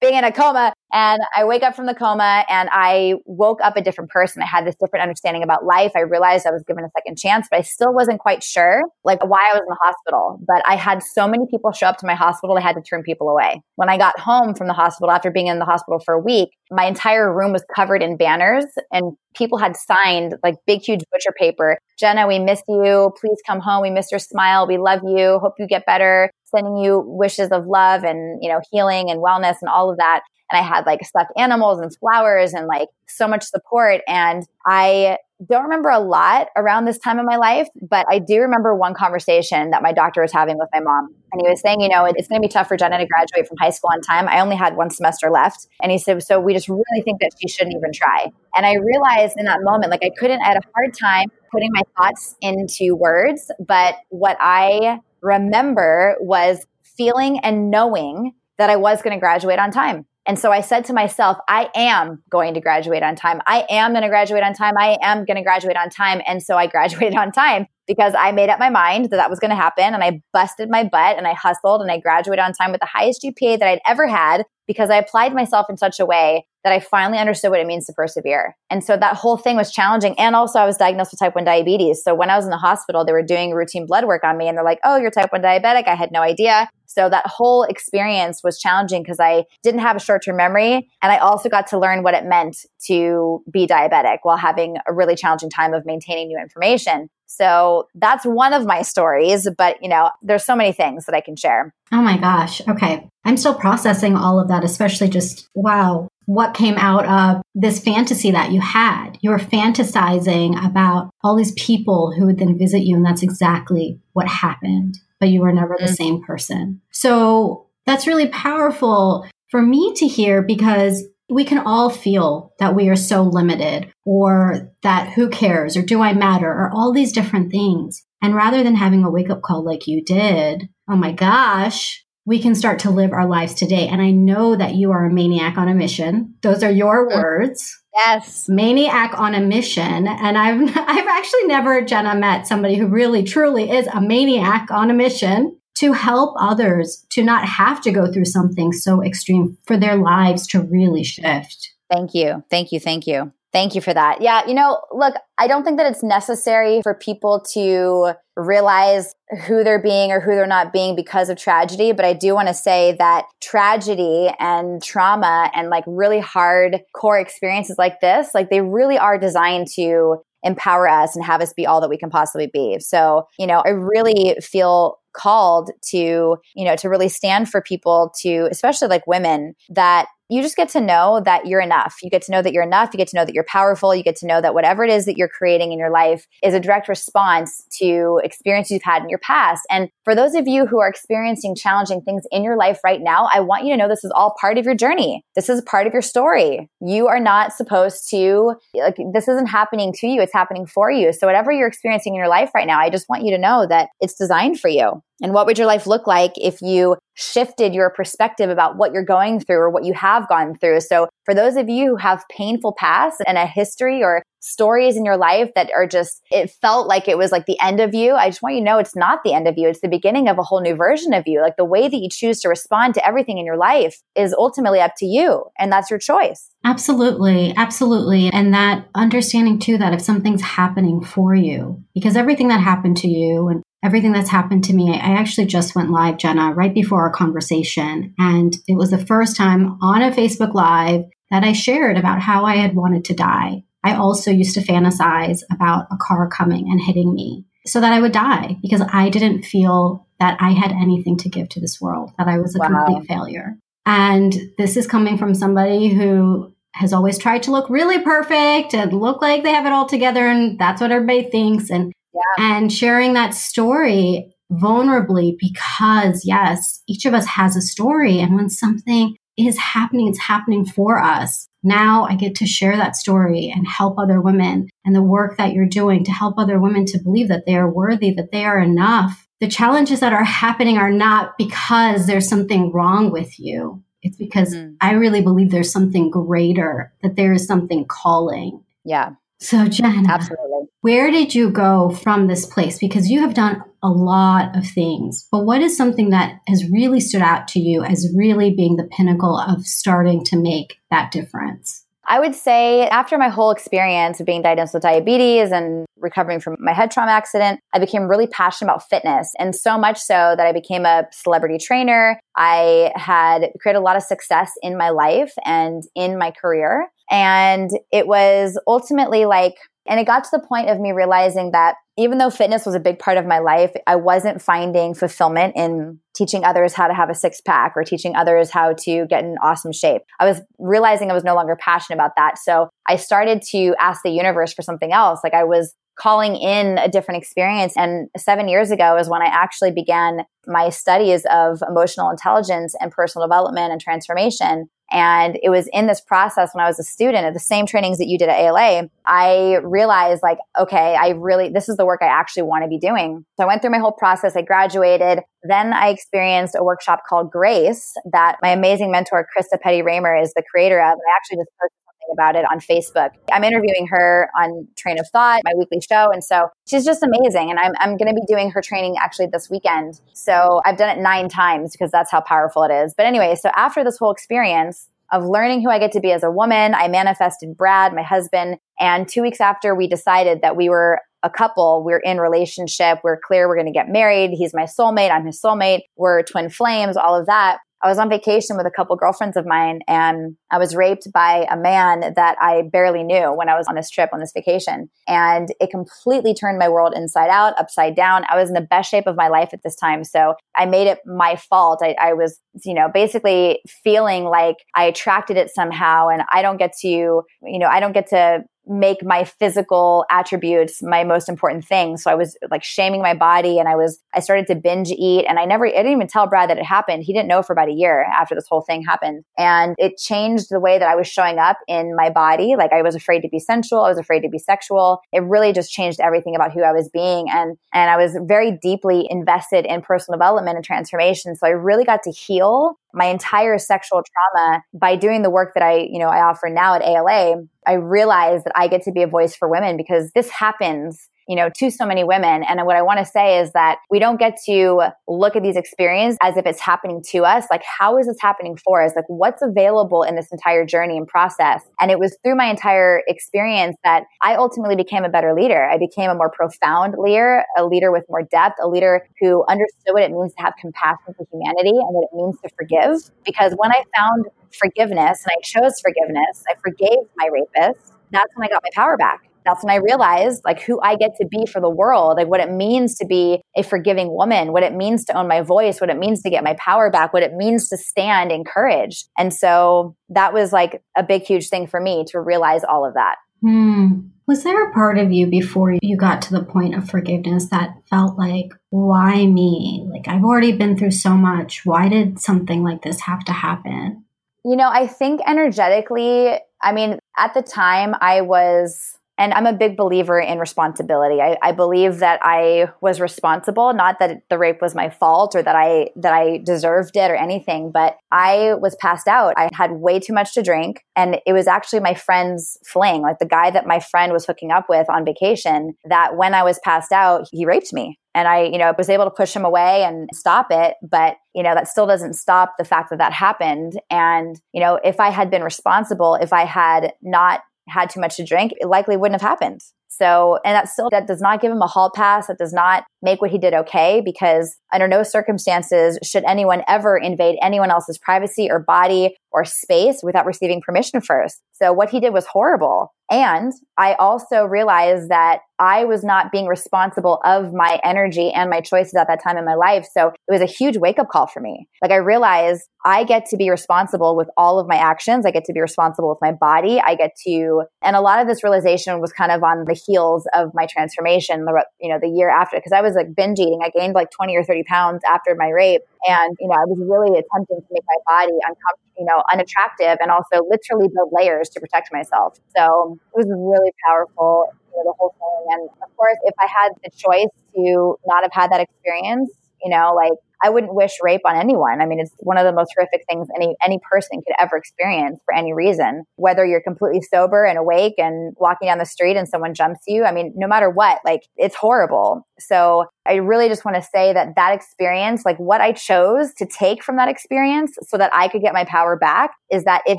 being 0.00 0.14
in 0.14 0.24
a 0.24 0.32
coma. 0.32 0.72
And 0.92 1.20
I 1.36 1.44
wake 1.44 1.62
up 1.62 1.74
from 1.74 1.86
the 1.86 1.94
coma 1.94 2.44
and 2.48 2.68
I 2.72 3.14
woke 3.26 3.60
up 3.62 3.76
a 3.76 3.82
different 3.82 4.10
person. 4.10 4.42
I 4.42 4.46
had 4.46 4.66
this 4.66 4.76
different 4.76 5.02
understanding 5.02 5.42
about 5.42 5.64
life. 5.64 5.92
I 5.96 6.00
realized 6.00 6.46
I 6.46 6.50
was 6.50 6.62
given 6.66 6.84
a 6.84 6.88
second 6.96 7.18
chance, 7.18 7.48
but 7.50 7.58
I 7.58 7.62
still 7.62 7.92
wasn't 7.92 8.20
quite 8.20 8.42
sure 8.42 8.82
like 9.04 9.22
why 9.24 9.50
I 9.52 9.54
was 9.54 9.62
in 9.62 9.68
the 9.68 9.78
hospital. 9.82 10.38
But 10.46 10.62
I 10.66 10.76
had 10.76 11.02
so 11.02 11.26
many 11.26 11.44
people 11.50 11.72
show 11.72 11.86
up 11.86 11.98
to 11.98 12.06
my 12.06 12.14
hospital, 12.14 12.56
I 12.56 12.60
had 12.60 12.76
to 12.76 12.82
turn 12.82 13.02
people 13.02 13.28
away. 13.28 13.60
When 13.74 13.88
I 13.88 13.98
got 13.98 14.18
home 14.18 14.54
from 14.54 14.68
the 14.68 14.72
hospital 14.72 15.10
after 15.10 15.30
being 15.30 15.48
in 15.48 15.58
the 15.58 15.64
hospital 15.64 15.98
for 15.98 16.14
a 16.14 16.20
week, 16.20 16.50
my 16.70 16.84
entire 16.84 17.32
room 17.32 17.52
was 17.52 17.64
covered 17.74 18.02
in 18.02 18.16
banners 18.16 18.64
and 18.92 19.16
people 19.34 19.58
had 19.58 19.76
signed 19.76 20.36
like 20.42 20.54
big, 20.66 20.82
huge 20.82 21.04
butcher 21.12 21.32
paper. 21.38 21.78
Jenna, 21.98 22.26
we 22.26 22.38
miss 22.38 22.62
you. 22.68 23.12
Please 23.20 23.38
come 23.46 23.60
home. 23.60 23.82
We 23.82 23.90
miss 23.90 24.10
your 24.10 24.20
smile. 24.20 24.66
We 24.66 24.78
love 24.78 25.00
you. 25.04 25.38
Hope 25.40 25.54
you 25.58 25.66
get 25.66 25.84
better 25.84 26.30
sending 26.56 26.76
you 26.76 27.02
wishes 27.06 27.50
of 27.50 27.66
love 27.66 28.04
and, 28.04 28.42
you 28.42 28.48
know, 28.48 28.60
healing 28.70 29.10
and 29.10 29.20
wellness 29.20 29.56
and 29.60 29.68
all 29.68 29.90
of 29.90 29.98
that. 29.98 30.20
And 30.50 30.60
I 30.60 30.62
had 30.62 30.86
like 30.86 31.04
stuffed 31.04 31.32
animals 31.36 31.80
and 31.80 31.94
flowers 31.96 32.54
and 32.54 32.66
like 32.66 32.88
so 33.08 33.26
much 33.26 33.42
support. 33.44 34.00
And 34.06 34.44
I 34.64 35.18
don't 35.48 35.64
remember 35.64 35.90
a 35.90 35.98
lot 35.98 36.48
around 36.56 36.86
this 36.86 36.98
time 36.98 37.18
in 37.18 37.26
my 37.26 37.36
life, 37.36 37.68
but 37.82 38.06
I 38.10 38.20
do 38.20 38.40
remember 38.40 38.74
one 38.74 38.94
conversation 38.94 39.70
that 39.70 39.82
my 39.82 39.92
doctor 39.92 40.22
was 40.22 40.32
having 40.32 40.56
with 40.56 40.68
my 40.72 40.80
mom. 40.80 41.14
And 41.32 41.42
he 41.42 41.48
was 41.50 41.60
saying, 41.60 41.80
you 41.80 41.88
know, 41.88 42.04
it's 42.06 42.28
going 42.28 42.40
to 42.40 42.46
be 42.46 42.50
tough 42.50 42.68
for 42.68 42.76
Jenna 42.76 42.96
to 42.96 43.06
graduate 43.06 43.46
from 43.46 43.58
high 43.58 43.70
school 43.70 43.90
on 43.92 44.00
time. 44.00 44.28
I 44.28 44.40
only 44.40 44.56
had 44.56 44.76
one 44.76 44.88
semester 44.88 45.30
left. 45.30 45.66
And 45.82 45.92
he 45.92 45.98
said, 45.98 46.22
so 46.22 46.40
we 46.40 46.54
just 46.54 46.68
really 46.68 47.02
think 47.04 47.20
that 47.20 47.32
she 47.40 47.48
shouldn't 47.48 47.76
even 47.76 47.92
try. 47.92 48.30
And 48.56 48.64
I 48.64 48.74
realized 48.74 49.34
in 49.36 49.44
that 49.44 49.58
moment, 49.62 49.90
like 49.90 50.04
I 50.04 50.10
couldn't, 50.16 50.40
I 50.40 50.46
had 50.46 50.56
a 50.56 50.66
hard 50.74 50.94
time 50.94 51.26
putting 51.52 51.70
my 51.72 51.82
thoughts 51.98 52.36
into 52.40 52.94
words. 52.94 53.50
But 53.58 53.96
what 54.08 54.38
I 54.40 55.00
remember 55.26 56.16
was 56.20 56.64
feeling 56.96 57.40
and 57.40 57.70
knowing 57.70 58.32
that 58.58 58.70
I 58.70 58.76
was 58.76 59.02
going 59.02 59.14
to 59.14 59.20
graduate 59.20 59.58
on 59.58 59.70
time. 59.70 60.06
And 60.24 60.38
so 60.38 60.50
I 60.50 60.60
said 60.60 60.86
to 60.86 60.92
myself, 60.92 61.36
I 61.48 61.68
am 61.74 62.22
going 62.30 62.54
to 62.54 62.60
graduate 62.60 63.02
on 63.02 63.14
time. 63.14 63.40
I 63.46 63.66
am 63.68 63.92
going 63.92 64.02
to 64.02 64.08
graduate 64.08 64.42
on 64.42 64.54
time. 64.54 64.74
I 64.78 64.98
am 65.02 65.24
going 65.24 65.36
to 65.36 65.42
graduate 65.42 65.76
on 65.76 65.90
time. 65.90 66.20
And 66.26 66.42
so 66.42 66.56
I 66.56 66.66
graduated 66.76 67.16
on 67.16 67.32
time 67.32 67.66
because 67.86 68.14
I 68.18 68.32
made 68.32 68.48
up 68.48 68.58
my 68.58 68.70
mind 68.70 69.06
that 69.06 69.16
that 69.16 69.30
was 69.30 69.38
going 69.38 69.50
to 69.50 69.56
happen. 69.56 69.94
And 69.94 70.02
I 70.02 70.20
busted 70.32 70.68
my 70.70 70.84
butt 70.84 71.16
and 71.16 71.26
I 71.26 71.34
hustled 71.34 71.82
and 71.82 71.90
I 71.90 71.98
graduated 71.98 72.44
on 72.44 72.52
time 72.52 72.72
with 72.72 72.80
the 72.80 72.88
highest 72.92 73.22
GPA 73.22 73.58
that 73.58 73.68
I'd 73.68 73.80
ever 73.86 74.06
had 74.06 74.44
because 74.66 74.90
I 74.90 74.96
applied 74.96 75.32
myself 75.32 75.66
in 75.70 75.76
such 75.76 76.00
a 76.00 76.06
way 76.06 76.46
that 76.64 76.72
I 76.72 76.80
finally 76.80 77.18
understood 77.18 77.52
what 77.52 77.60
it 77.60 77.66
means 77.66 77.86
to 77.86 77.92
persevere. 77.92 78.56
And 78.68 78.82
so 78.82 78.96
that 78.96 79.16
whole 79.16 79.36
thing 79.36 79.56
was 79.56 79.70
challenging. 79.70 80.18
And 80.18 80.34
also, 80.34 80.58
I 80.58 80.66
was 80.66 80.76
diagnosed 80.76 81.12
with 81.12 81.20
type 81.20 81.36
1 81.36 81.44
diabetes. 81.44 82.02
So 82.02 82.12
when 82.14 82.28
I 82.28 82.36
was 82.36 82.44
in 82.44 82.50
the 82.50 82.56
hospital, 82.56 83.04
they 83.04 83.12
were 83.12 83.22
doing 83.22 83.52
routine 83.52 83.86
blood 83.86 84.04
work 84.04 84.24
on 84.24 84.36
me 84.36 84.48
and 84.48 84.58
they're 84.58 84.64
like, 84.64 84.80
oh, 84.82 84.96
you're 84.96 85.12
type 85.12 85.30
1 85.30 85.40
diabetic. 85.40 85.86
I 85.86 85.94
had 85.94 86.10
no 86.10 86.22
idea. 86.22 86.68
So 86.86 87.08
that 87.08 87.26
whole 87.26 87.62
experience 87.62 88.40
was 88.42 88.58
challenging 88.58 89.02
because 89.02 89.20
I 89.20 89.44
didn't 89.62 89.80
have 89.80 89.96
a 89.96 90.00
short 90.00 90.24
term 90.24 90.36
memory. 90.36 90.90
And 91.02 91.12
I 91.12 91.18
also 91.18 91.48
got 91.48 91.68
to 91.68 91.78
learn 91.78 92.02
what 92.02 92.14
it 92.14 92.24
meant 92.24 92.56
to 92.86 93.44
be 93.50 93.66
diabetic 93.66 94.18
while 94.22 94.36
having 94.36 94.76
a 94.88 94.92
really 94.92 95.14
challenging 95.14 95.50
time 95.50 95.74
of 95.74 95.86
maintaining 95.86 96.28
new 96.28 96.40
information. 96.40 97.08
So 97.26 97.88
that's 97.94 98.24
one 98.24 98.52
of 98.52 98.66
my 98.66 98.82
stories, 98.82 99.48
but 99.58 99.82
you 99.82 99.88
know, 99.88 100.10
there's 100.22 100.44
so 100.44 100.56
many 100.56 100.72
things 100.72 101.06
that 101.06 101.14
I 101.14 101.20
can 101.20 101.36
share. 101.36 101.74
Oh 101.92 102.00
my 102.00 102.16
gosh. 102.16 102.66
Okay. 102.66 103.08
I'm 103.24 103.36
still 103.36 103.54
processing 103.54 104.16
all 104.16 104.40
of 104.40 104.48
that, 104.48 104.64
especially 104.64 105.08
just 105.08 105.48
wow, 105.54 106.08
what 106.26 106.54
came 106.54 106.76
out 106.76 107.06
of 107.06 107.42
this 107.54 107.80
fantasy 107.80 108.30
that 108.32 108.52
you 108.52 108.60
had. 108.60 109.18
You 109.20 109.30
were 109.30 109.38
fantasizing 109.38 110.64
about 110.64 111.10
all 111.22 111.36
these 111.36 111.52
people 111.52 112.12
who 112.12 112.26
would 112.26 112.38
then 112.38 112.58
visit 112.58 112.80
you, 112.80 112.96
and 112.96 113.04
that's 113.04 113.22
exactly 113.22 114.00
what 114.12 114.28
happened, 114.28 114.98
but 115.18 115.28
you 115.28 115.40
were 115.40 115.52
never 115.52 115.74
mm-hmm. 115.74 115.86
the 115.86 115.92
mm. 115.92 115.96
same 115.96 116.22
person. 116.22 116.80
So 116.90 117.66
that's 117.86 118.06
really 118.06 118.28
powerful 118.28 119.26
for 119.50 119.62
me 119.62 119.92
to 119.94 120.06
hear 120.06 120.42
because 120.42 121.04
we 121.28 121.44
can 121.44 121.58
all 121.58 121.90
feel 121.90 122.52
that 122.58 122.74
we 122.74 122.88
are 122.88 122.96
so 122.96 123.22
limited 123.22 123.92
or 124.04 124.72
that 124.82 125.10
who 125.10 125.28
cares 125.28 125.76
or 125.76 125.82
do 125.82 126.00
I 126.00 126.12
matter 126.12 126.48
or 126.48 126.70
all 126.72 126.92
these 126.92 127.12
different 127.12 127.50
things. 127.50 128.04
And 128.22 128.34
rather 128.34 128.62
than 128.62 128.76
having 128.76 129.04
a 129.04 129.10
wake 129.10 129.30
up 129.30 129.42
call 129.42 129.64
like 129.64 129.86
you 129.86 130.02
did, 130.04 130.68
oh 130.88 130.96
my 130.96 131.12
gosh, 131.12 132.04
we 132.24 132.40
can 132.40 132.54
start 132.54 132.80
to 132.80 132.90
live 132.90 133.12
our 133.12 133.26
lives 133.26 133.54
today. 133.54 133.88
And 133.88 134.02
I 134.02 134.10
know 134.10 134.56
that 134.56 134.74
you 134.74 134.90
are 134.92 135.06
a 135.06 135.12
maniac 135.12 135.58
on 135.58 135.68
a 135.68 135.74
mission. 135.74 136.34
Those 136.42 136.62
are 136.62 136.70
your 136.70 137.08
words. 137.08 137.80
Yes. 137.94 138.46
Maniac 138.48 139.16
on 139.18 139.34
a 139.34 139.40
mission. 139.40 140.06
And 140.08 140.36
I've 140.36 140.60
I've 140.76 141.06
actually 141.06 141.44
never, 141.46 141.82
Jenna, 141.82 142.14
met 142.14 142.46
somebody 142.46 142.76
who 142.76 142.88
really 142.88 143.22
truly 143.22 143.70
is 143.70 143.86
a 143.86 144.00
maniac 144.00 144.70
on 144.70 144.90
a 144.90 144.94
mission 144.94 145.56
to 145.76 145.92
help 145.92 146.34
others 146.38 147.06
to 147.10 147.22
not 147.22 147.44
have 147.44 147.80
to 147.82 147.90
go 147.90 148.10
through 148.10 148.24
something 148.24 148.72
so 148.72 149.02
extreme 149.02 149.58
for 149.66 149.76
their 149.76 149.96
lives 149.96 150.46
to 150.48 150.62
really 150.62 151.04
shift. 151.04 151.74
Thank 151.90 152.14
you. 152.14 152.42
Thank 152.50 152.72
you. 152.72 152.80
Thank 152.80 153.06
you. 153.06 153.32
Thank 153.52 153.74
you 153.74 153.80
for 153.80 153.94
that. 153.94 154.20
Yeah, 154.20 154.46
you 154.46 154.52
know, 154.52 154.80
look, 154.92 155.14
I 155.38 155.46
don't 155.46 155.64
think 155.64 155.78
that 155.78 155.90
it's 155.90 156.02
necessary 156.02 156.82
for 156.82 156.92
people 156.92 157.42
to 157.54 158.12
realize 158.36 159.14
who 159.46 159.64
they're 159.64 159.80
being 159.80 160.12
or 160.12 160.20
who 160.20 160.34
they're 160.34 160.46
not 160.46 160.72
being 160.72 160.94
because 160.94 161.30
of 161.30 161.38
tragedy. 161.38 161.92
But 161.92 162.04
I 162.04 162.12
do 162.12 162.34
want 162.34 162.48
to 162.48 162.54
say 162.54 162.96
that 162.98 163.24
tragedy 163.40 164.30
and 164.38 164.82
trauma 164.82 165.50
and 165.54 165.70
like 165.70 165.84
really 165.86 166.20
hard 166.20 166.80
core 166.94 167.18
experiences 167.18 167.76
like 167.78 168.00
this, 168.00 168.30
like 168.34 168.50
they 168.50 168.60
really 168.60 168.98
are 168.98 169.18
designed 169.18 169.68
to 169.76 170.16
empower 170.46 170.88
us 170.88 171.16
and 171.16 171.24
have 171.24 171.40
us 171.42 171.52
be 171.52 171.66
all 171.66 171.80
that 171.80 171.90
we 171.90 171.98
can 171.98 172.10
possibly 172.10 172.48
be. 172.52 172.78
So, 172.80 173.26
you 173.38 173.46
know, 173.46 173.62
I 173.66 173.70
really 173.70 174.36
feel 174.40 174.98
called 175.14 175.70
to, 175.90 176.36
you 176.54 176.64
know, 176.64 176.76
to 176.76 176.88
really 176.88 177.08
stand 177.08 177.48
for 177.48 177.60
people 177.60 178.12
to, 178.22 178.48
especially 178.50 178.88
like 178.88 179.06
women, 179.06 179.54
that 179.70 180.06
you 180.28 180.42
just 180.42 180.56
get 180.56 180.68
to 180.70 180.80
know 180.80 181.20
that 181.24 181.46
you're 181.46 181.60
enough. 181.60 181.96
You 182.02 182.10
get 182.10 182.22
to 182.22 182.32
know 182.32 182.42
that 182.42 182.52
you're 182.52 182.62
enough. 182.62 182.90
You 182.92 182.98
get 182.98 183.08
to 183.08 183.16
know 183.16 183.24
that 183.24 183.34
you're 183.34 183.44
powerful. 183.48 183.94
You 183.94 184.02
get 184.02 184.16
to 184.16 184.26
know 184.26 184.40
that 184.40 184.54
whatever 184.54 184.84
it 184.84 184.90
is 184.90 185.04
that 185.06 185.16
you're 185.16 185.28
creating 185.28 185.72
in 185.72 185.78
your 185.78 185.90
life 185.90 186.26
is 186.42 186.54
a 186.54 186.60
direct 186.60 186.88
response 186.88 187.64
to 187.78 188.20
experiences 188.24 188.72
you've 188.72 188.82
had 188.82 189.02
in 189.02 189.08
your 189.08 189.20
past. 189.20 189.62
And 189.70 189.88
for 190.04 190.14
those 190.14 190.34
of 190.34 190.48
you 190.48 190.66
who 190.66 190.80
are 190.80 190.88
experiencing 190.88 191.54
challenging 191.54 192.02
things 192.02 192.24
in 192.30 192.42
your 192.42 192.56
life 192.56 192.80
right 192.84 193.00
now, 193.00 193.28
I 193.32 193.40
want 193.40 193.64
you 193.64 193.72
to 193.72 193.76
know 193.76 193.88
this 193.88 194.04
is 194.04 194.12
all 194.14 194.34
part 194.40 194.58
of 194.58 194.64
your 194.64 194.74
journey. 194.74 195.24
This 195.34 195.48
is 195.48 195.62
part 195.62 195.86
of 195.86 195.92
your 195.92 196.02
story. 196.02 196.68
You 196.80 197.06
are 197.06 197.20
not 197.20 197.52
supposed 197.52 198.08
to, 198.10 198.54
like, 198.74 198.96
this 199.12 199.28
isn't 199.28 199.46
happening 199.46 199.92
to 200.00 200.06
you. 200.06 200.20
It's 200.20 200.32
happening 200.32 200.66
for 200.66 200.90
you. 200.90 201.12
So 201.12 201.26
whatever 201.26 201.52
you're 201.52 201.68
experiencing 201.68 202.14
in 202.14 202.18
your 202.18 202.28
life 202.28 202.50
right 202.54 202.66
now, 202.66 202.80
I 202.80 202.90
just 202.90 203.08
want 203.08 203.24
you 203.24 203.30
to 203.34 203.40
know 203.40 203.66
that 203.68 203.90
it's 204.00 204.14
designed 204.14 204.60
for 204.60 204.68
you. 204.68 205.02
And 205.22 205.32
what 205.32 205.46
would 205.46 205.58
your 205.58 205.66
life 205.66 205.86
look 205.86 206.06
like 206.06 206.32
if 206.36 206.60
you 206.60 206.96
shifted 207.14 207.74
your 207.74 207.88
perspective 207.90 208.50
about 208.50 208.76
what 208.76 208.92
you're 208.92 209.04
going 209.04 209.40
through 209.40 209.56
or 209.56 209.70
what 209.70 209.84
you 209.84 209.94
have 209.94 210.28
gone 210.28 210.54
through? 210.54 210.80
So 210.80 211.08
for 211.24 211.34
those 211.34 211.56
of 211.56 211.68
you 211.68 211.90
who 211.90 211.96
have 211.96 212.24
painful 212.30 212.74
past 212.78 213.22
and 213.26 213.38
a 213.38 213.46
history 213.46 214.02
or 214.02 214.22
stories 214.40 214.96
in 214.96 215.04
your 215.04 215.16
life 215.16 215.50
that 215.54 215.70
are 215.74 215.86
just, 215.86 216.20
it 216.30 216.50
felt 216.50 216.86
like 216.86 217.08
it 217.08 217.18
was 217.18 217.32
like 217.32 217.46
the 217.46 217.58
end 217.60 217.80
of 217.80 217.94
you. 217.94 218.14
I 218.14 218.28
just 218.28 218.42
want 218.42 218.54
you 218.54 218.60
to 218.60 218.64
know 218.64 218.78
it's 218.78 218.94
not 218.94 219.20
the 219.24 219.32
end 219.32 219.48
of 219.48 219.56
you. 219.56 219.68
It's 219.68 219.80
the 219.80 219.88
beginning 219.88 220.28
of 220.28 220.38
a 220.38 220.42
whole 220.42 220.60
new 220.60 220.76
version 220.76 221.14
of 221.14 221.24
you. 221.26 221.40
Like 221.40 221.56
the 221.56 221.64
way 221.64 221.88
that 221.88 221.96
you 221.96 222.08
choose 222.10 222.40
to 222.42 222.48
respond 222.48 222.94
to 222.94 223.04
everything 223.04 223.38
in 223.38 223.46
your 223.46 223.56
life 223.56 224.00
is 224.14 224.34
ultimately 224.34 224.80
up 224.80 224.92
to 224.98 225.06
you. 225.06 225.44
And 225.58 225.72
that's 225.72 225.90
your 225.90 225.98
choice. 225.98 226.48
Absolutely. 226.64 227.54
Absolutely. 227.56 228.30
And 228.32 228.52
that 228.54 228.86
understanding 228.94 229.58
too 229.58 229.78
that 229.78 229.94
if 229.94 230.00
something's 230.00 230.42
happening 230.42 231.02
for 231.02 231.34
you, 231.34 231.82
because 231.94 232.16
everything 232.16 232.48
that 232.48 232.60
happened 232.60 232.98
to 232.98 233.08
you 233.08 233.48
and 233.48 233.62
everything 233.86 234.10
that's 234.10 234.28
happened 234.28 234.64
to 234.64 234.74
me. 234.74 234.92
I 234.92 235.12
actually 235.12 235.46
just 235.46 235.76
went 235.76 235.90
live, 235.90 236.18
Jenna, 236.18 236.52
right 236.52 236.74
before 236.74 237.02
our 237.02 237.12
conversation. 237.12 238.12
And 238.18 238.52
it 238.66 238.76
was 238.76 238.90
the 238.90 239.06
first 239.06 239.36
time 239.36 239.78
on 239.80 240.02
a 240.02 240.10
Facebook 240.10 240.54
Live 240.54 241.04
that 241.30 241.44
I 241.44 241.52
shared 241.52 241.96
about 241.96 242.20
how 242.20 242.44
I 242.44 242.56
had 242.56 242.74
wanted 242.74 243.04
to 243.04 243.14
die. 243.14 243.62
I 243.84 243.94
also 243.94 244.32
used 244.32 244.54
to 244.56 244.60
fantasize 244.60 245.42
about 245.52 245.86
a 245.92 245.96
car 246.00 246.28
coming 246.28 246.68
and 246.68 246.80
hitting 246.80 247.14
me 247.14 247.44
so 247.64 247.80
that 247.80 247.92
I 247.92 248.00
would 248.00 248.10
die 248.10 248.56
because 248.60 248.82
I 248.92 249.08
didn't 249.08 249.44
feel 249.44 250.04
that 250.18 250.36
I 250.40 250.50
had 250.50 250.72
anything 250.72 251.16
to 251.18 251.28
give 251.28 251.48
to 251.50 251.60
this 251.60 251.80
world, 251.80 252.10
that 252.18 252.26
I 252.26 252.38
was 252.38 252.56
a 252.56 252.58
wow. 252.58 252.84
complete 252.86 253.06
failure. 253.06 253.56
And 253.86 254.34
this 254.58 254.76
is 254.76 254.88
coming 254.88 255.16
from 255.16 255.32
somebody 255.32 255.94
who 255.94 256.52
has 256.74 256.92
always 256.92 257.18
tried 257.18 257.44
to 257.44 257.52
look 257.52 257.70
really 257.70 258.00
perfect 258.00 258.74
and 258.74 258.92
look 258.92 259.22
like 259.22 259.44
they 259.44 259.52
have 259.52 259.64
it 259.64 259.72
all 259.72 259.86
together 259.86 260.26
and 260.26 260.58
that's 260.58 260.80
what 260.80 260.90
everybody 260.90 261.22
thinks 261.30 261.70
and 261.70 261.92
yeah. 262.16 262.44
and 262.44 262.72
sharing 262.72 263.12
that 263.12 263.34
story 263.34 264.34
vulnerably 264.52 265.36
because 265.38 266.24
yes, 266.24 266.82
each 266.86 267.04
of 267.04 267.14
us 267.14 267.26
has 267.26 267.56
a 267.56 267.62
story. 267.62 268.18
And 268.20 268.36
when 268.36 268.48
something 268.48 269.16
is 269.36 269.58
happening, 269.58 270.08
it's 270.08 270.18
happening 270.18 270.64
for 270.64 271.02
us. 271.02 271.48
Now 271.62 272.04
I 272.04 272.14
get 272.14 272.34
to 272.36 272.46
share 272.46 272.76
that 272.76 272.96
story 272.96 273.52
and 273.54 273.66
help 273.66 273.98
other 273.98 274.20
women 274.20 274.68
and 274.84 274.94
the 274.94 275.02
work 275.02 275.36
that 275.36 275.52
you're 275.52 275.66
doing 275.66 276.04
to 276.04 276.12
help 276.12 276.38
other 276.38 276.60
women 276.60 276.86
to 276.86 276.98
believe 276.98 277.28
that 277.28 277.44
they 277.44 277.56
are 277.56 277.70
worthy, 277.70 278.12
that 278.12 278.30
they 278.32 278.44
are 278.44 278.60
enough. 278.60 279.26
The 279.40 279.48
challenges 279.48 280.00
that 280.00 280.12
are 280.12 280.24
happening 280.24 280.78
are 280.78 280.92
not 280.92 281.36
because 281.36 282.06
there's 282.06 282.28
something 282.28 282.72
wrong 282.72 283.10
with 283.10 283.38
you. 283.38 283.82
It's 284.02 284.16
because 284.16 284.54
mm. 284.54 284.76
I 284.80 284.92
really 284.92 285.20
believe 285.20 285.50
there's 285.50 285.72
something 285.72 286.10
greater, 286.10 286.92
that 287.02 287.16
there 287.16 287.32
is 287.32 287.46
something 287.46 287.84
calling. 287.86 288.62
Yeah. 288.84 289.10
So, 289.38 289.66
Jen, 289.66 290.06
absolutely. 290.08 290.68
Where 290.80 291.10
did 291.10 291.34
you 291.34 291.50
go 291.50 291.90
from 291.90 292.26
this 292.26 292.46
place? 292.46 292.78
Because 292.78 293.10
you 293.10 293.20
have 293.20 293.34
done 293.34 293.62
a 293.82 293.88
lot 293.88 294.56
of 294.56 294.66
things, 294.66 295.26
but 295.30 295.44
what 295.44 295.60
is 295.60 295.76
something 295.76 296.10
that 296.10 296.40
has 296.48 296.68
really 296.70 297.00
stood 297.00 297.22
out 297.22 297.46
to 297.48 297.60
you 297.60 297.84
as 297.84 298.12
really 298.16 298.54
being 298.54 298.76
the 298.76 298.88
pinnacle 298.96 299.38
of 299.38 299.66
starting 299.66 300.24
to 300.24 300.36
make 300.36 300.78
that 300.90 301.10
difference? 301.12 301.84
I 302.08 302.20
would 302.20 302.34
say 302.34 302.86
after 302.88 303.18
my 303.18 303.28
whole 303.28 303.50
experience 303.50 304.20
of 304.20 304.26
being 304.26 304.42
diagnosed 304.42 304.74
with 304.74 304.84
diabetes 304.84 305.50
and 305.50 305.86
recovering 305.98 306.38
from 306.38 306.56
my 306.60 306.72
head 306.72 306.90
trauma 306.90 307.10
accident, 307.10 307.60
I 307.74 307.80
became 307.80 308.04
really 308.04 308.28
passionate 308.28 308.70
about 308.70 308.88
fitness. 308.88 309.32
And 309.38 309.56
so 309.56 309.76
much 309.76 309.98
so 309.98 310.34
that 310.36 310.46
I 310.46 310.52
became 310.52 310.86
a 310.86 311.04
celebrity 311.12 311.58
trainer. 311.58 312.20
I 312.36 312.92
had 312.94 313.50
created 313.60 313.80
a 313.80 313.82
lot 313.82 313.96
of 313.96 314.02
success 314.04 314.52
in 314.62 314.76
my 314.76 314.90
life 314.90 315.32
and 315.44 315.82
in 315.96 316.16
my 316.16 316.30
career. 316.30 316.86
And 317.10 317.70
it 317.92 318.06
was 318.06 318.58
ultimately 318.66 319.24
like, 319.24 319.54
and 319.88 320.00
it 320.00 320.06
got 320.06 320.24
to 320.24 320.30
the 320.32 320.44
point 320.46 320.68
of 320.68 320.80
me 320.80 320.92
realizing 320.92 321.52
that 321.52 321.76
even 321.96 322.18
though 322.18 322.30
fitness 322.30 322.66
was 322.66 322.74
a 322.74 322.80
big 322.80 322.98
part 322.98 323.16
of 323.16 323.24
my 323.24 323.38
life, 323.38 323.72
I 323.86 323.96
wasn't 323.96 324.42
finding 324.42 324.94
fulfillment 324.94 325.54
in 325.56 326.00
teaching 326.14 326.44
others 326.44 326.74
how 326.74 326.88
to 326.88 326.94
have 326.94 327.08
a 327.08 327.14
six 327.14 327.40
pack 327.40 327.72
or 327.76 327.84
teaching 327.84 328.16
others 328.16 328.50
how 328.50 328.74
to 328.80 329.06
get 329.06 329.24
in 329.24 329.36
awesome 329.42 329.72
shape. 329.72 330.02
I 330.18 330.26
was 330.26 330.40
realizing 330.58 331.10
I 331.10 331.14
was 331.14 331.24
no 331.24 331.34
longer 331.34 331.56
passionate 331.56 331.96
about 331.96 332.12
that. 332.16 332.38
So 332.38 332.68
I 332.88 332.96
started 332.96 333.42
to 333.50 333.74
ask 333.80 334.02
the 334.02 334.10
universe 334.10 334.52
for 334.52 334.62
something 334.62 334.92
else. 334.92 335.20
Like 335.22 335.34
I 335.34 335.44
was 335.44 335.74
calling 335.98 336.36
in 336.36 336.78
a 336.78 336.88
different 336.88 337.22
experience. 337.22 337.74
And 337.76 338.08
seven 338.16 338.48
years 338.48 338.70
ago 338.70 338.96
is 338.98 339.08
when 339.08 339.22
I 339.22 339.26
actually 339.26 339.70
began 339.70 340.20
my 340.46 340.68
studies 340.68 341.24
of 341.30 341.62
emotional 341.66 342.10
intelligence 342.10 342.74
and 342.78 342.92
personal 342.92 343.26
development 343.26 343.72
and 343.72 343.80
transformation. 343.80 344.68
And 344.90 345.38
it 345.42 345.50
was 345.50 345.68
in 345.72 345.86
this 345.86 346.00
process 346.00 346.50
when 346.54 346.64
I 346.64 346.68
was 346.68 346.78
a 346.78 346.84
student 346.84 347.24
at 347.24 347.34
the 347.34 347.40
same 347.40 347.66
trainings 347.66 347.98
that 347.98 348.06
you 348.06 348.18
did 348.18 348.28
at 348.28 348.38
ALA, 348.38 348.88
I 349.04 349.58
realized 349.64 350.22
like, 350.22 350.38
okay, 350.58 350.94
I 350.94 351.10
really, 351.10 351.48
this 351.48 351.68
is 351.68 351.76
the 351.76 351.84
work 351.84 352.00
I 352.02 352.06
actually 352.06 352.44
want 352.44 352.62
to 352.64 352.68
be 352.68 352.78
doing. 352.78 353.24
So 353.36 353.44
I 353.44 353.46
went 353.46 353.62
through 353.62 353.72
my 353.72 353.78
whole 353.78 353.92
process. 353.92 354.36
I 354.36 354.42
graduated. 354.42 355.20
Then 355.42 355.72
I 355.72 355.88
experienced 355.88 356.54
a 356.56 356.62
workshop 356.62 357.02
called 357.08 357.30
Grace 357.30 357.94
that 358.12 358.36
my 358.42 358.50
amazing 358.50 358.90
mentor, 358.90 359.26
Krista 359.36 359.60
Petty 359.60 359.82
Raymer, 359.82 360.14
is 360.16 360.32
the 360.34 360.42
creator 360.50 360.78
of. 360.78 360.84
I 360.84 361.16
actually 361.16 361.38
just 361.38 361.50
posted 361.60 361.85
about 362.12 362.36
it 362.36 362.44
on 362.50 362.60
Facebook. 362.60 363.10
I'm 363.32 363.44
interviewing 363.44 363.86
her 363.88 364.30
on 364.38 364.68
Train 364.76 364.98
of 364.98 365.08
Thought, 365.08 365.40
my 365.44 365.52
weekly 365.56 365.80
show. 365.80 366.10
And 366.12 366.22
so 366.22 366.48
she's 366.66 366.84
just 366.84 367.02
amazing. 367.02 367.50
And 367.50 367.58
I'm, 367.58 367.72
I'm 367.78 367.96
going 367.96 368.14
to 368.14 368.14
be 368.14 368.26
doing 368.26 368.50
her 368.50 368.62
training 368.62 368.96
actually 369.00 369.28
this 369.32 369.50
weekend. 369.50 370.00
So 370.12 370.60
I've 370.64 370.76
done 370.76 370.96
it 370.96 371.00
nine 371.00 371.28
times 371.28 371.72
because 371.72 371.90
that's 371.90 372.10
how 372.10 372.20
powerful 372.20 372.62
it 372.64 372.72
is. 372.72 372.94
But 372.96 373.06
anyway, 373.06 373.36
so 373.40 373.50
after 373.54 373.84
this 373.84 373.98
whole 373.98 374.10
experience, 374.10 374.88
of 375.12 375.24
learning 375.24 375.62
who 375.62 375.70
I 375.70 375.78
get 375.78 375.92
to 375.92 376.00
be 376.00 376.12
as 376.12 376.22
a 376.22 376.30
woman, 376.30 376.74
I 376.74 376.88
manifested 376.88 377.56
Brad, 377.56 377.94
my 377.94 378.02
husband. 378.02 378.58
And 378.80 379.08
two 379.08 379.22
weeks 379.22 379.40
after 379.40 379.74
we 379.74 379.86
decided 379.86 380.40
that 380.42 380.56
we 380.56 380.68
were 380.68 381.00
a 381.22 381.30
couple, 381.30 381.82
we're 381.84 381.98
in 381.98 382.18
relationship, 382.18 383.00
we're 383.02 383.18
clear 383.18 383.48
we're 383.48 383.56
going 383.56 383.66
to 383.66 383.72
get 383.72 383.88
married. 383.88 384.30
He's 384.32 384.54
my 384.54 384.64
soulmate, 384.64 385.10
I'm 385.10 385.26
his 385.26 385.40
soulmate, 385.40 385.80
we're 385.96 386.22
twin 386.22 386.50
flames, 386.50 386.96
all 386.96 387.18
of 387.18 387.26
that. 387.26 387.58
I 387.82 387.88
was 387.88 387.98
on 387.98 388.08
vacation 388.08 388.56
with 388.56 388.66
a 388.66 388.70
couple 388.70 388.96
girlfriends 388.96 389.36
of 389.36 389.46
mine 389.46 389.80
and 389.86 390.36
I 390.50 390.58
was 390.58 390.74
raped 390.74 391.12
by 391.12 391.46
a 391.50 391.56
man 391.56 392.14
that 392.14 392.36
I 392.40 392.62
barely 392.72 393.02
knew 393.02 393.34
when 393.34 393.48
I 393.48 393.56
was 393.56 393.66
on 393.68 393.74
this 393.74 393.90
trip, 393.90 394.10
on 394.12 394.20
this 394.20 394.32
vacation. 394.34 394.88
And 395.06 395.48
it 395.60 395.70
completely 395.70 396.34
turned 396.34 396.58
my 396.58 396.68
world 396.68 396.94
inside 396.96 397.28
out, 397.28 397.58
upside 397.58 397.94
down. 397.94 398.24
I 398.30 398.36
was 398.36 398.48
in 398.48 398.54
the 398.54 398.60
best 398.60 398.90
shape 398.90 399.06
of 399.06 399.16
my 399.16 399.28
life 399.28 399.50
at 399.52 399.62
this 399.62 399.76
time. 399.76 400.04
So 400.04 400.34
I 400.56 400.64
made 400.66 400.86
it 400.86 401.00
my 401.04 401.36
fault. 401.36 401.80
I, 401.82 401.94
I 402.00 402.14
was, 402.14 402.38
you 402.64 402.74
know, 402.74 402.88
basically 402.92 403.60
feeling 403.84 404.24
like 404.24 404.56
I 404.74 404.84
attracted 404.84 405.36
it 405.36 405.50
somehow 405.54 406.08
and 406.08 406.22
I 406.32 406.42
don't 406.42 406.56
get 406.56 406.72
to, 406.80 406.88
you 406.88 407.58
know, 407.58 407.68
I 407.68 407.80
don't 407.80 407.92
get 407.92 408.08
to 408.08 408.44
make 408.66 409.04
my 409.04 409.24
physical 409.24 410.04
attributes 410.10 410.82
my 410.82 411.04
most 411.04 411.28
important 411.28 411.64
thing. 411.64 411.96
So 411.96 412.10
I 412.10 412.14
was 412.14 412.36
like 412.50 412.64
shaming 412.64 413.02
my 413.02 413.14
body 413.14 413.58
and 413.58 413.68
I 413.68 413.76
was, 413.76 414.00
I 414.14 414.20
started 414.20 414.46
to 414.48 414.54
binge 414.54 414.90
eat 414.90 415.24
and 415.28 415.38
I 415.38 415.44
never, 415.44 415.66
I 415.66 415.70
didn't 415.70 415.92
even 415.92 416.08
tell 416.08 416.26
Brad 416.26 416.50
that 416.50 416.58
it 416.58 416.64
happened. 416.64 417.04
He 417.04 417.12
didn't 417.12 417.28
know 417.28 417.42
for 417.42 417.52
about 417.52 417.68
a 417.68 417.72
year 417.72 418.04
after 418.04 418.34
this 418.34 418.46
whole 418.48 418.62
thing 418.62 418.82
happened. 418.82 419.24
And 419.38 419.74
it 419.78 419.96
changed 419.96 420.46
the 420.50 420.60
way 420.60 420.78
that 420.78 420.88
I 420.88 420.96
was 420.96 421.06
showing 421.06 421.38
up 421.38 421.58
in 421.68 421.94
my 421.94 422.10
body. 422.10 422.56
Like 422.56 422.72
I 422.72 422.82
was 422.82 422.94
afraid 422.94 423.20
to 423.20 423.28
be 423.28 423.38
sensual. 423.38 423.80
I 423.80 423.88
was 423.88 423.98
afraid 423.98 424.20
to 424.20 424.28
be 424.28 424.38
sexual. 424.38 425.00
It 425.12 425.22
really 425.22 425.52
just 425.52 425.72
changed 425.72 426.00
everything 426.00 426.34
about 426.34 426.52
who 426.52 426.62
I 426.62 426.72
was 426.72 426.88
being. 426.88 427.26
And, 427.30 427.56
and 427.72 427.90
I 427.90 427.96
was 427.96 428.16
very 428.22 428.58
deeply 428.60 429.06
invested 429.08 429.64
in 429.66 429.82
personal 429.82 430.18
development 430.18 430.56
and 430.56 430.64
transformation. 430.64 431.36
So 431.36 431.46
I 431.46 431.50
really 431.50 431.84
got 431.84 432.02
to 432.04 432.10
heal 432.10 432.78
my 432.96 433.06
entire 433.06 433.58
sexual 433.58 434.02
trauma 434.02 434.62
by 434.72 434.96
doing 434.96 435.22
the 435.22 435.30
work 435.30 435.52
that 435.54 435.62
I, 435.62 435.86
you 435.90 435.98
know, 435.98 436.08
I 436.08 436.22
offer 436.22 436.48
now 436.48 436.74
at 436.74 436.82
ALA. 436.82 437.42
I 437.66 437.74
realized 437.74 438.44
that 438.44 438.52
I 438.54 438.68
get 438.68 438.82
to 438.82 438.92
be 438.92 439.02
a 439.02 439.06
voice 439.06 439.34
for 439.34 439.48
women 439.48 439.76
because 439.76 440.12
this 440.14 440.30
happens 440.30 441.08
you 441.28 441.36
know, 441.36 441.48
to 441.56 441.70
so 441.70 441.84
many 441.84 442.04
women. 442.04 442.42
And 442.44 442.64
what 442.66 442.76
I 442.76 442.82
want 442.82 442.98
to 443.00 443.04
say 443.04 443.38
is 443.40 443.52
that 443.52 443.78
we 443.90 443.98
don't 443.98 444.18
get 444.18 444.38
to 444.46 444.90
look 445.08 445.36
at 445.36 445.42
these 445.42 445.56
experiences 445.56 446.18
as 446.22 446.36
if 446.36 446.46
it's 446.46 446.60
happening 446.60 447.02
to 447.10 447.24
us. 447.24 447.46
Like, 447.50 447.62
how 447.64 447.98
is 447.98 448.06
this 448.06 448.18
happening 448.20 448.56
for 448.56 448.82
us? 448.82 448.92
Like, 448.94 449.06
what's 449.08 449.42
available 449.42 450.02
in 450.02 450.16
this 450.16 450.30
entire 450.30 450.64
journey 450.64 450.96
and 450.96 451.06
process? 451.06 451.62
And 451.80 451.90
it 451.90 451.98
was 451.98 452.16
through 452.22 452.36
my 452.36 452.46
entire 452.46 453.02
experience 453.08 453.76
that 453.84 454.04
I 454.22 454.36
ultimately 454.36 454.76
became 454.76 455.04
a 455.04 455.08
better 455.08 455.34
leader. 455.34 455.68
I 455.68 455.78
became 455.78 456.10
a 456.10 456.14
more 456.14 456.30
profound 456.30 456.94
leader, 456.98 457.44
a 457.58 457.64
leader 457.64 457.90
with 457.90 458.04
more 458.08 458.22
depth, 458.22 458.56
a 458.62 458.68
leader 458.68 459.06
who 459.20 459.44
understood 459.48 459.94
what 459.94 460.02
it 460.02 460.10
means 460.10 460.32
to 460.34 460.42
have 460.42 460.54
compassion 460.60 461.14
for 461.16 461.26
humanity 461.32 461.70
and 461.70 461.88
what 461.90 462.08
it 462.12 462.16
means 462.16 462.36
to 462.42 462.48
forgive. 462.56 463.10
Because 463.24 463.52
when 463.56 463.72
I 463.72 463.82
found 463.96 464.26
forgiveness 464.56 465.24
and 465.24 465.32
I 465.36 465.40
chose 465.42 465.80
forgiveness, 465.80 466.44
I 466.48 466.54
forgave 466.62 466.98
my 467.16 467.28
rapist, 467.32 467.92
that's 468.10 468.30
when 468.36 468.46
I 468.46 468.48
got 468.48 468.62
my 468.62 468.70
power 468.74 468.96
back. 468.96 469.25
That's 469.46 469.64
when 469.64 469.72
I 469.72 469.76
realized 469.76 470.42
like 470.44 470.60
who 470.60 470.80
I 470.82 470.96
get 470.96 471.12
to 471.20 471.26
be 471.26 471.46
for 471.46 471.60
the 471.60 471.70
world, 471.70 472.16
like 472.18 472.28
what 472.28 472.40
it 472.40 472.50
means 472.50 472.96
to 472.96 473.06
be 473.06 473.40
a 473.56 473.62
forgiving 473.62 474.14
woman, 474.14 474.52
what 474.52 474.62
it 474.62 474.74
means 474.74 475.04
to 475.06 475.16
own 475.16 475.28
my 475.28 475.40
voice, 475.40 475.80
what 475.80 475.88
it 475.88 475.98
means 475.98 476.22
to 476.22 476.30
get 476.30 476.44
my 476.44 476.54
power 476.58 476.90
back, 476.90 477.12
what 477.12 477.22
it 477.22 477.34
means 477.34 477.68
to 477.68 477.76
stand 477.76 478.32
in 478.32 478.44
courage. 478.44 479.04
And 479.16 479.32
so 479.32 479.96
that 480.08 480.32
was 480.32 480.52
like 480.52 480.82
a 480.96 481.02
big, 481.02 481.22
huge 481.22 481.48
thing 481.48 481.66
for 481.66 481.80
me 481.80 482.04
to 482.08 482.20
realize 482.20 482.64
all 482.64 482.84
of 482.84 482.94
that. 482.94 483.16
Hmm. 483.40 484.08
Was 484.26 484.42
there 484.42 484.68
a 484.68 484.72
part 484.72 484.98
of 484.98 485.12
you 485.12 485.28
before 485.28 485.76
you 485.80 485.96
got 485.96 486.20
to 486.22 486.32
the 486.32 486.42
point 486.42 486.74
of 486.74 486.90
forgiveness 486.90 487.48
that 487.50 487.76
felt 487.88 488.18
like, 488.18 488.48
why 488.70 489.24
me? 489.24 489.86
Like, 489.88 490.08
I've 490.08 490.24
already 490.24 490.50
been 490.50 490.76
through 490.76 490.90
so 490.90 491.10
much. 491.10 491.64
Why 491.64 491.88
did 491.88 492.18
something 492.18 492.64
like 492.64 492.82
this 492.82 493.02
have 493.02 493.24
to 493.26 493.32
happen? 493.32 494.04
You 494.44 494.56
know, 494.56 494.68
I 494.68 494.88
think 494.88 495.20
energetically, 495.28 496.38
I 496.60 496.72
mean, 496.72 496.98
at 497.16 497.34
the 497.34 497.42
time 497.42 497.94
I 498.00 498.22
was, 498.22 498.95
and 499.18 499.32
I'm 499.32 499.46
a 499.46 499.52
big 499.52 499.76
believer 499.76 500.20
in 500.20 500.38
responsibility. 500.38 501.20
I, 501.20 501.36
I, 501.42 501.52
believe 501.52 501.98
that 501.98 502.20
I 502.22 502.68
was 502.80 503.00
responsible, 503.00 503.72
not 503.72 503.98
that 503.98 504.22
the 504.28 504.38
rape 504.38 504.60
was 504.60 504.74
my 504.74 504.90
fault 504.90 505.34
or 505.34 505.42
that 505.42 505.56
I 505.56 505.90
that 505.96 506.12
I 506.12 506.38
deserved 506.38 506.96
it 506.96 507.10
or 507.10 507.16
anything, 507.16 507.70
but 507.72 507.96
I 508.12 508.54
was 508.54 508.76
passed 508.76 509.08
out. 509.08 509.34
I 509.36 509.48
had 509.54 509.72
way 509.72 509.98
too 510.00 510.12
much 510.12 510.34
to 510.34 510.42
drink, 510.42 510.84
and 510.94 511.18
it 511.26 511.32
was 511.32 511.46
actually 511.46 511.80
my 511.80 511.94
friend's 511.94 512.58
fling, 512.66 513.02
like 513.02 513.18
the 513.18 513.26
guy 513.26 513.50
that 513.50 513.66
my 513.66 513.80
friend 513.80 514.12
was 514.12 514.26
hooking 514.26 514.50
up 514.50 514.66
with 514.68 514.88
on 514.90 515.04
vacation. 515.04 515.74
That 515.84 516.16
when 516.16 516.34
I 516.34 516.42
was 516.42 516.58
passed 516.62 516.92
out, 516.92 517.28
he 517.32 517.46
raped 517.46 517.72
me 517.72 517.98
and 518.16 518.26
I, 518.26 518.44
you 518.44 518.56
know, 518.56 518.72
was 518.76 518.88
able 518.88 519.04
to 519.04 519.10
push 519.10 519.36
him 519.36 519.44
away 519.44 519.84
and 519.84 520.08
stop 520.14 520.46
it. 520.50 520.76
But, 520.82 521.16
you 521.34 521.42
know, 521.42 521.54
that 521.54 521.68
still 521.68 521.86
doesn't 521.86 522.14
stop 522.14 522.54
the 522.56 522.64
fact 522.64 522.88
that 522.88 522.98
that 522.98 523.12
happened. 523.12 523.78
And, 523.90 524.40
you 524.54 524.60
know, 524.60 524.80
if 524.82 524.98
I 525.00 525.10
had 525.10 525.30
been 525.30 525.42
responsible, 525.42 526.14
if 526.14 526.32
I 526.32 526.46
had 526.46 526.94
not 527.02 527.40
had 527.68 527.90
too 527.90 528.00
much 528.00 528.16
to 528.16 528.24
drink, 528.24 528.52
it 528.60 528.66
likely 528.66 528.96
wouldn't 528.96 529.20
have 529.20 529.28
happened. 529.28 529.62
So, 529.98 530.38
and 530.44 530.54
that 530.54 530.68
still, 530.68 530.88
that 530.90 531.06
does 531.06 531.20
not 531.20 531.40
give 531.40 531.50
him 531.50 531.62
a 531.62 531.66
hall 531.66 531.90
pass. 531.94 532.26
That 532.26 532.38
does 532.38 532.52
not 532.52 532.84
make 533.02 533.20
what 533.20 533.30
he 533.30 533.38
did 533.38 533.54
okay 533.54 534.02
because 534.04 534.56
under 534.72 534.88
no 534.88 535.02
circumstances 535.02 535.98
should 536.04 536.24
anyone 536.24 536.62
ever 536.68 536.96
invade 536.96 537.38
anyone 537.40 537.70
else's 537.70 537.98
privacy 537.98 538.48
or 538.50 538.58
body 538.58 539.16
or 539.30 539.44
space 539.44 540.00
without 540.02 540.26
receiving 540.26 540.60
permission 540.60 541.00
first. 541.00 541.40
So 541.52 541.72
what 541.72 541.90
he 541.90 542.00
did 542.00 542.12
was 542.12 542.26
horrible. 542.26 542.92
And 543.10 543.52
I 543.78 543.94
also 543.94 544.44
realized 544.44 545.10
that 545.10 545.40
I 545.58 545.84
was 545.84 546.02
not 546.02 546.32
being 546.32 546.46
responsible 546.46 547.20
of 547.24 547.52
my 547.52 547.80
energy 547.84 548.32
and 548.32 548.50
my 548.50 548.60
choices 548.60 548.94
at 548.94 549.06
that 549.08 549.22
time 549.22 549.38
in 549.38 549.44
my 549.44 549.54
life. 549.54 549.86
So 549.92 550.08
it 550.08 550.32
was 550.32 550.40
a 550.40 550.46
huge 550.46 550.76
wake 550.76 550.98
up 550.98 551.08
call 551.08 551.26
for 551.26 551.40
me. 551.40 551.68
Like 551.80 551.92
I 551.92 551.96
realized 551.96 552.62
I 552.84 553.04
get 553.04 553.26
to 553.26 553.36
be 553.36 553.48
responsible 553.48 554.16
with 554.16 554.28
all 554.36 554.58
of 554.58 554.66
my 554.66 554.76
actions. 554.76 555.24
I 555.24 555.30
get 555.30 555.44
to 555.44 555.52
be 555.52 555.60
responsible 555.60 556.08
with 556.08 556.18
my 556.20 556.32
body. 556.32 556.80
I 556.84 556.94
get 556.94 557.12
to, 557.26 557.62
and 557.82 557.94
a 557.94 558.00
lot 558.00 558.20
of 558.20 558.26
this 558.26 558.42
realization 558.42 559.00
was 559.00 559.12
kind 559.12 559.30
of 559.30 559.42
on 559.42 559.60
the 559.60 559.64
heels 559.86 560.26
of 560.34 560.52
my 560.54 560.66
transformation, 560.66 561.44
the, 561.44 561.64
you 561.80 561.88
know, 561.88 561.98
the 562.00 562.08
year 562.08 562.28
after, 562.28 562.56
because 562.56 562.72
I 562.72 562.80
was 562.80 562.94
like 562.94 563.14
binge 563.14 563.38
eating. 563.38 563.60
I 563.62 563.70
gained 563.70 563.94
like 563.94 564.10
20 564.10 564.36
or 564.36 564.44
30 564.44 564.64
pounds 564.64 565.02
after 565.08 565.34
my 565.36 565.48
rape. 565.48 565.82
And, 566.06 566.36
you 566.40 566.48
know, 566.48 566.54
I 566.54 566.64
was 566.66 566.78
really 566.82 567.18
attempting 567.18 567.60
to 567.60 567.66
make 567.70 567.84
my 567.86 567.98
body 568.06 568.36
uncomfortable, 568.42 568.98
you 568.98 569.06
know, 569.06 569.22
unattractive 569.32 569.98
and 570.00 570.10
also 570.10 570.44
literally 570.48 570.88
build 570.88 571.10
layers 571.12 571.48
to 571.50 571.60
protect 571.60 571.92
myself. 571.92 572.38
So 572.56 572.98
it 573.14 573.26
was 573.26 573.26
really 573.30 573.72
powerful, 573.86 574.52
you 574.74 574.82
know, 574.82 574.90
the 574.90 574.94
whole 574.98 575.14
thing. 575.14 575.54
And 575.54 575.70
of 575.82 575.96
course, 575.96 576.18
if 576.24 576.34
I 576.38 576.46
had 576.46 576.72
the 576.82 576.90
choice 576.90 577.32
to 577.54 577.96
not 578.06 578.22
have 578.22 578.32
had 578.32 578.50
that 578.52 578.60
experience, 578.60 579.30
you 579.62 579.70
know, 579.70 579.92
like 579.94 580.12
I 580.42 580.50
wouldn't 580.50 580.74
wish 580.74 580.92
rape 581.02 581.22
on 581.26 581.36
anyone. 581.36 581.80
I 581.80 581.86
mean, 581.86 582.00
it's 582.00 582.12
one 582.18 582.38
of 582.38 582.44
the 582.44 582.52
most 582.52 582.72
horrific 582.76 583.04
things 583.08 583.28
any 583.34 583.56
any 583.64 583.80
person 583.90 584.20
could 584.26 584.34
ever 584.38 584.56
experience 584.56 585.20
for 585.24 585.34
any 585.34 585.52
reason. 585.52 586.04
Whether 586.16 586.44
you're 586.44 586.60
completely 586.60 587.02
sober 587.02 587.44
and 587.44 587.58
awake 587.58 587.94
and 587.98 588.34
walking 588.38 588.68
down 588.68 588.78
the 588.78 588.84
street 588.84 589.16
and 589.16 589.28
someone 589.28 589.54
jumps 589.54 589.80
you, 589.86 590.04
I 590.04 590.12
mean, 590.12 590.32
no 590.36 590.46
matter 590.46 590.68
what, 590.68 591.00
like 591.04 591.22
it's 591.36 591.56
horrible. 591.56 592.26
So 592.38 592.84
I 593.06 593.14
really 593.14 593.48
just 593.48 593.64
want 593.64 593.76
to 593.76 593.82
say 593.82 594.12
that 594.12 594.34
that 594.36 594.54
experience, 594.54 595.24
like 595.24 595.38
what 595.38 595.60
I 595.60 595.72
chose 595.72 596.34
to 596.34 596.46
take 596.46 596.82
from 596.82 596.96
that 596.96 597.08
experience 597.08 597.72
so 597.82 597.96
that 597.96 598.10
I 598.14 598.28
could 598.28 598.42
get 598.42 598.52
my 598.52 598.64
power 598.64 598.96
back 598.96 599.30
is 599.50 599.64
that 599.64 599.82
it 599.86 599.98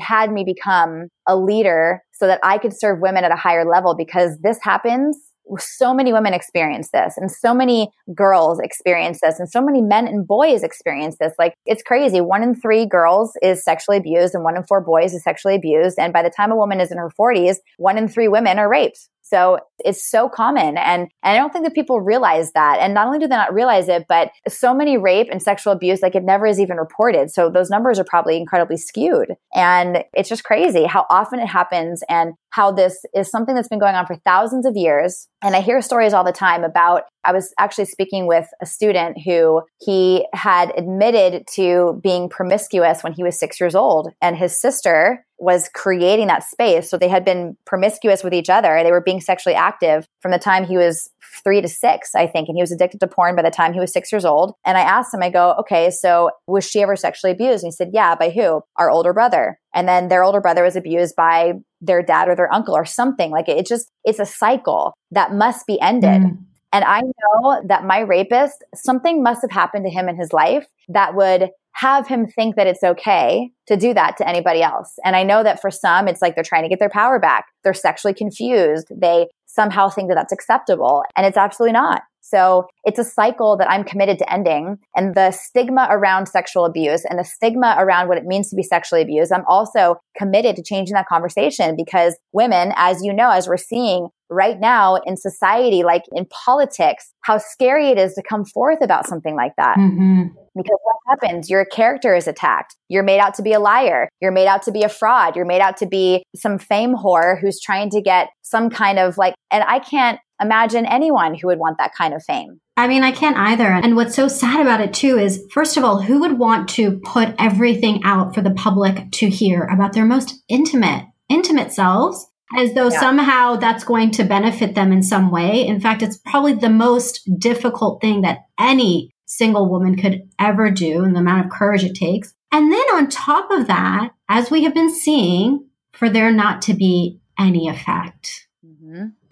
had 0.00 0.32
me 0.32 0.44
become 0.44 1.08
a 1.26 1.36
leader 1.36 2.02
so 2.12 2.26
that 2.26 2.40
I 2.42 2.58
could 2.58 2.78
serve 2.78 3.00
women 3.00 3.24
at 3.24 3.32
a 3.32 3.36
higher 3.36 3.64
level 3.64 3.94
because 3.96 4.38
this 4.42 4.58
happens 4.62 5.16
so 5.58 5.94
many 5.94 6.12
women 6.12 6.34
experience 6.34 6.90
this 6.90 7.16
and 7.16 7.30
so 7.30 7.54
many 7.54 7.90
girls 8.14 8.58
experience 8.60 9.20
this 9.22 9.38
and 9.38 9.48
so 9.48 9.62
many 9.62 9.80
men 9.80 10.06
and 10.06 10.26
boys 10.26 10.62
experience 10.62 11.16
this. 11.18 11.32
Like 11.38 11.54
it's 11.66 11.82
crazy. 11.82 12.20
One 12.20 12.42
in 12.42 12.54
three 12.54 12.86
girls 12.86 13.32
is 13.42 13.62
sexually 13.62 13.96
abused 13.96 14.34
and 14.34 14.44
one 14.44 14.56
in 14.56 14.64
four 14.64 14.80
boys 14.80 15.14
is 15.14 15.22
sexually 15.22 15.54
abused 15.54 15.98
and 15.98 16.12
by 16.12 16.22
the 16.22 16.30
time 16.30 16.52
a 16.52 16.56
woman 16.56 16.80
is 16.80 16.90
in 16.90 16.98
her 16.98 17.10
40s 17.18 17.56
one 17.78 17.98
in 17.98 18.08
three 18.08 18.28
women 18.28 18.58
are 18.58 18.68
raped 18.68 19.08
so 19.28 19.58
it's 19.84 20.08
so 20.10 20.28
common. 20.28 20.78
And, 20.78 21.02
and 21.02 21.08
I 21.22 21.36
don't 21.36 21.52
think 21.52 21.64
that 21.64 21.74
people 21.74 22.00
realize 22.00 22.52
that. 22.52 22.78
And 22.80 22.94
not 22.94 23.06
only 23.06 23.18
do 23.18 23.26
they 23.28 23.36
not 23.36 23.52
realize 23.52 23.88
it, 23.88 24.06
but 24.08 24.30
so 24.48 24.74
many 24.74 24.96
rape 24.96 25.28
and 25.30 25.42
sexual 25.42 25.72
abuse, 25.72 26.02
like 26.02 26.14
it 26.14 26.24
never 26.24 26.46
is 26.46 26.58
even 26.58 26.78
reported. 26.78 27.30
So 27.30 27.50
those 27.50 27.70
numbers 27.70 27.98
are 27.98 28.04
probably 28.04 28.36
incredibly 28.36 28.76
skewed. 28.76 29.34
And 29.54 30.04
it's 30.14 30.28
just 30.28 30.44
crazy 30.44 30.84
how 30.84 31.06
often 31.10 31.40
it 31.40 31.46
happens 31.46 32.02
and 32.08 32.34
how 32.50 32.72
this 32.72 33.04
is 33.14 33.30
something 33.30 33.54
that's 33.54 33.68
been 33.68 33.78
going 33.78 33.94
on 33.94 34.06
for 34.06 34.16
thousands 34.16 34.66
of 34.66 34.76
years. 34.76 35.28
And 35.42 35.54
I 35.54 35.60
hear 35.60 35.80
stories 35.82 36.14
all 36.14 36.24
the 36.24 36.32
time 36.32 36.64
about 36.64 37.02
I 37.24 37.32
was 37.32 37.52
actually 37.58 37.86
speaking 37.86 38.26
with 38.26 38.48
a 38.62 38.66
student 38.66 39.18
who 39.24 39.62
he 39.80 40.26
had 40.32 40.72
admitted 40.76 41.46
to 41.54 42.00
being 42.02 42.28
promiscuous 42.28 43.02
when 43.02 43.12
he 43.12 43.22
was 43.22 43.38
six 43.38 43.60
years 43.60 43.74
old, 43.74 44.12
and 44.22 44.36
his 44.36 44.58
sister 44.58 45.24
was 45.38 45.68
creating 45.72 46.26
that 46.26 46.42
space. 46.42 46.90
So 46.90 46.98
they 46.98 47.08
had 47.08 47.24
been 47.24 47.56
promiscuous 47.64 48.24
with 48.24 48.34
each 48.34 48.50
other. 48.50 48.82
They 48.82 48.90
were 48.90 49.00
being 49.00 49.20
sexually 49.20 49.54
active 49.54 50.06
from 50.20 50.32
the 50.32 50.38
time 50.38 50.64
he 50.64 50.76
was 50.76 51.08
three 51.44 51.60
to 51.60 51.68
six, 51.68 52.14
I 52.16 52.26
think. 52.26 52.48
And 52.48 52.56
he 52.56 52.62
was 52.62 52.72
addicted 52.72 52.98
to 53.00 53.06
porn 53.06 53.36
by 53.36 53.42
the 53.42 53.50
time 53.50 53.72
he 53.72 53.78
was 53.78 53.92
six 53.92 54.10
years 54.10 54.24
old. 54.24 54.54
And 54.66 54.76
I 54.76 54.80
asked 54.80 55.14
him, 55.14 55.22
I 55.22 55.30
go, 55.30 55.54
okay, 55.60 55.90
so 55.90 56.30
was 56.48 56.68
she 56.68 56.82
ever 56.82 56.96
sexually 56.96 57.32
abused? 57.32 57.62
And 57.62 57.68
he 57.68 57.76
said, 57.76 57.90
yeah, 57.92 58.16
by 58.16 58.30
who? 58.30 58.62
Our 58.76 58.90
older 58.90 59.12
brother. 59.12 59.60
And 59.72 59.86
then 59.86 60.08
their 60.08 60.24
older 60.24 60.40
brother 60.40 60.64
was 60.64 60.74
abused 60.74 61.14
by 61.14 61.52
their 61.80 62.02
dad 62.02 62.28
or 62.28 62.34
their 62.34 62.52
uncle 62.52 62.74
or 62.74 62.84
something. 62.84 63.30
Like 63.30 63.48
it, 63.48 63.66
just, 63.66 63.88
it's 64.04 64.18
a 64.18 64.26
cycle 64.26 64.94
that 65.12 65.32
must 65.32 65.68
be 65.68 65.80
ended. 65.80 66.22
Mm. 66.22 66.38
And 66.72 66.84
I 66.84 67.00
know 67.00 67.62
that 67.66 67.84
my 67.84 68.00
rapist, 68.00 68.64
something 68.74 69.22
must 69.22 69.42
have 69.42 69.50
happened 69.50 69.84
to 69.86 69.90
him 69.90 70.08
in 70.08 70.16
his 70.16 70.32
life 70.32 70.66
that 70.88 71.14
would 71.14 71.50
have 71.72 72.08
him 72.08 72.26
think 72.26 72.56
that 72.56 72.66
it's 72.66 72.82
okay 72.82 73.50
to 73.68 73.76
do 73.76 73.94
that 73.94 74.16
to 74.16 74.28
anybody 74.28 74.62
else. 74.62 74.98
And 75.04 75.14
I 75.14 75.22
know 75.22 75.44
that 75.44 75.60
for 75.60 75.70
some, 75.70 76.08
it's 76.08 76.20
like 76.20 76.34
they're 76.34 76.42
trying 76.42 76.64
to 76.64 76.68
get 76.68 76.80
their 76.80 76.90
power 76.90 77.20
back. 77.20 77.46
They're 77.62 77.72
sexually 77.72 78.14
confused. 78.14 78.88
They 78.90 79.28
somehow 79.46 79.88
think 79.88 80.08
that 80.08 80.16
that's 80.16 80.32
acceptable. 80.32 81.04
And 81.16 81.24
it's 81.24 81.36
absolutely 81.36 81.74
not. 81.74 82.02
So 82.28 82.66
it's 82.84 82.98
a 82.98 83.04
cycle 83.04 83.56
that 83.56 83.70
I'm 83.70 83.84
committed 83.84 84.18
to 84.18 84.32
ending. 84.32 84.78
And 84.94 85.14
the 85.14 85.30
stigma 85.30 85.88
around 85.90 86.26
sexual 86.26 86.64
abuse 86.64 87.04
and 87.08 87.18
the 87.18 87.24
stigma 87.24 87.76
around 87.78 88.08
what 88.08 88.18
it 88.18 88.24
means 88.24 88.50
to 88.50 88.56
be 88.56 88.62
sexually 88.62 89.02
abused, 89.02 89.32
I'm 89.32 89.44
also 89.48 89.96
committed 90.16 90.56
to 90.56 90.62
changing 90.62 90.94
that 90.94 91.06
conversation 91.06 91.76
because 91.76 92.16
women, 92.32 92.72
as 92.76 93.02
you 93.02 93.12
know, 93.12 93.30
as 93.30 93.48
we're 93.48 93.56
seeing 93.56 94.08
right 94.30 94.60
now 94.60 94.96
in 95.06 95.16
society, 95.16 95.82
like 95.82 96.02
in 96.12 96.26
politics, 96.26 97.14
how 97.22 97.38
scary 97.38 97.88
it 97.88 97.98
is 97.98 98.14
to 98.14 98.22
come 98.22 98.44
forth 98.44 98.78
about 98.82 99.06
something 99.06 99.34
like 99.34 99.52
that. 99.56 99.76
Mm-hmm. 99.78 100.24
Because 100.56 100.78
what 100.82 100.96
happens? 101.06 101.48
Your 101.48 101.64
character 101.64 102.14
is 102.14 102.26
attacked. 102.26 102.76
You're 102.88 103.04
made 103.04 103.20
out 103.20 103.34
to 103.34 103.42
be 103.42 103.52
a 103.52 103.60
liar. 103.60 104.08
You're 104.20 104.32
made 104.32 104.48
out 104.48 104.62
to 104.64 104.72
be 104.72 104.82
a 104.82 104.88
fraud. 104.88 105.36
You're 105.36 105.46
made 105.46 105.60
out 105.60 105.76
to 105.78 105.86
be 105.86 106.24
some 106.34 106.58
fame 106.58 106.94
whore 106.94 107.40
who's 107.40 107.60
trying 107.60 107.90
to 107.90 108.02
get 108.02 108.28
some 108.42 108.68
kind 108.68 108.98
of 108.98 109.16
like, 109.16 109.34
and 109.50 109.62
I 109.64 109.78
can't 109.78 110.18
imagine 110.40 110.86
anyone 110.86 111.34
who 111.34 111.48
would 111.48 111.58
want 111.58 111.78
that 111.78 111.94
kind 111.94 112.14
of 112.14 112.22
fame. 112.22 112.60
I 112.76 112.86
mean, 112.86 113.02
I 113.02 113.10
can't 113.10 113.36
either. 113.36 113.66
And 113.66 113.96
what's 113.96 114.14
so 114.14 114.28
sad 114.28 114.60
about 114.60 114.80
it 114.80 114.94
too 114.94 115.18
is, 115.18 115.44
first 115.52 115.76
of 115.76 115.84
all, 115.84 116.00
who 116.00 116.20
would 116.20 116.38
want 116.38 116.68
to 116.70 117.00
put 117.00 117.34
everything 117.38 118.02
out 118.04 118.34
for 118.34 118.40
the 118.40 118.52
public 118.52 119.10
to 119.12 119.28
hear 119.28 119.64
about 119.64 119.92
their 119.92 120.04
most 120.04 120.42
intimate, 120.48 121.06
intimate 121.28 121.72
selves? 121.72 122.26
As 122.56 122.72
though 122.72 122.88
yeah. 122.88 123.00
somehow 123.00 123.56
that's 123.56 123.84
going 123.84 124.10
to 124.12 124.24
benefit 124.24 124.74
them 124.74 124.90
in 124.90 125.02
some 125.02 125.30
way. 125.30 125.66
In 125.66 125.80
fact, 125.80 126.02
it's 126.02 126.16
probably 126.16 126.54
the 126.54 126.70
most 126.70 127.28
difficult 127.38 128.00
thing 128.00 128.22
that 128.22 128.46
any 128.58 129.10
single 129.26 129.68
woman 129.68 129.96
could 129.96 130.22
ever 130.38 130.70
do 130.70 131.04
and 131.04 131.14
the 131.14 131.20
amount 131.20 131.44
of 131.44 131.52
courage 131.52 131.84
it 131.84 131.94
takes. 131.94 132.32
And 132.50 132.72
then 132.72 132.86
on 132.94 133.10
top 133.10 133.50
of 133.50 133.66
that, 133.66 134.12
as 134.30 134.50
we 134.50 134.64
have 134.64 134.72
been 134.72 134.94
seeing, 134.94 135.66
for 135.92 136.08
there 136.08 136.32
not 136.32 136.62
to 136.62 136.74
be 136.74 137.20
any 137.38 137.68
effect. 137.68 138.47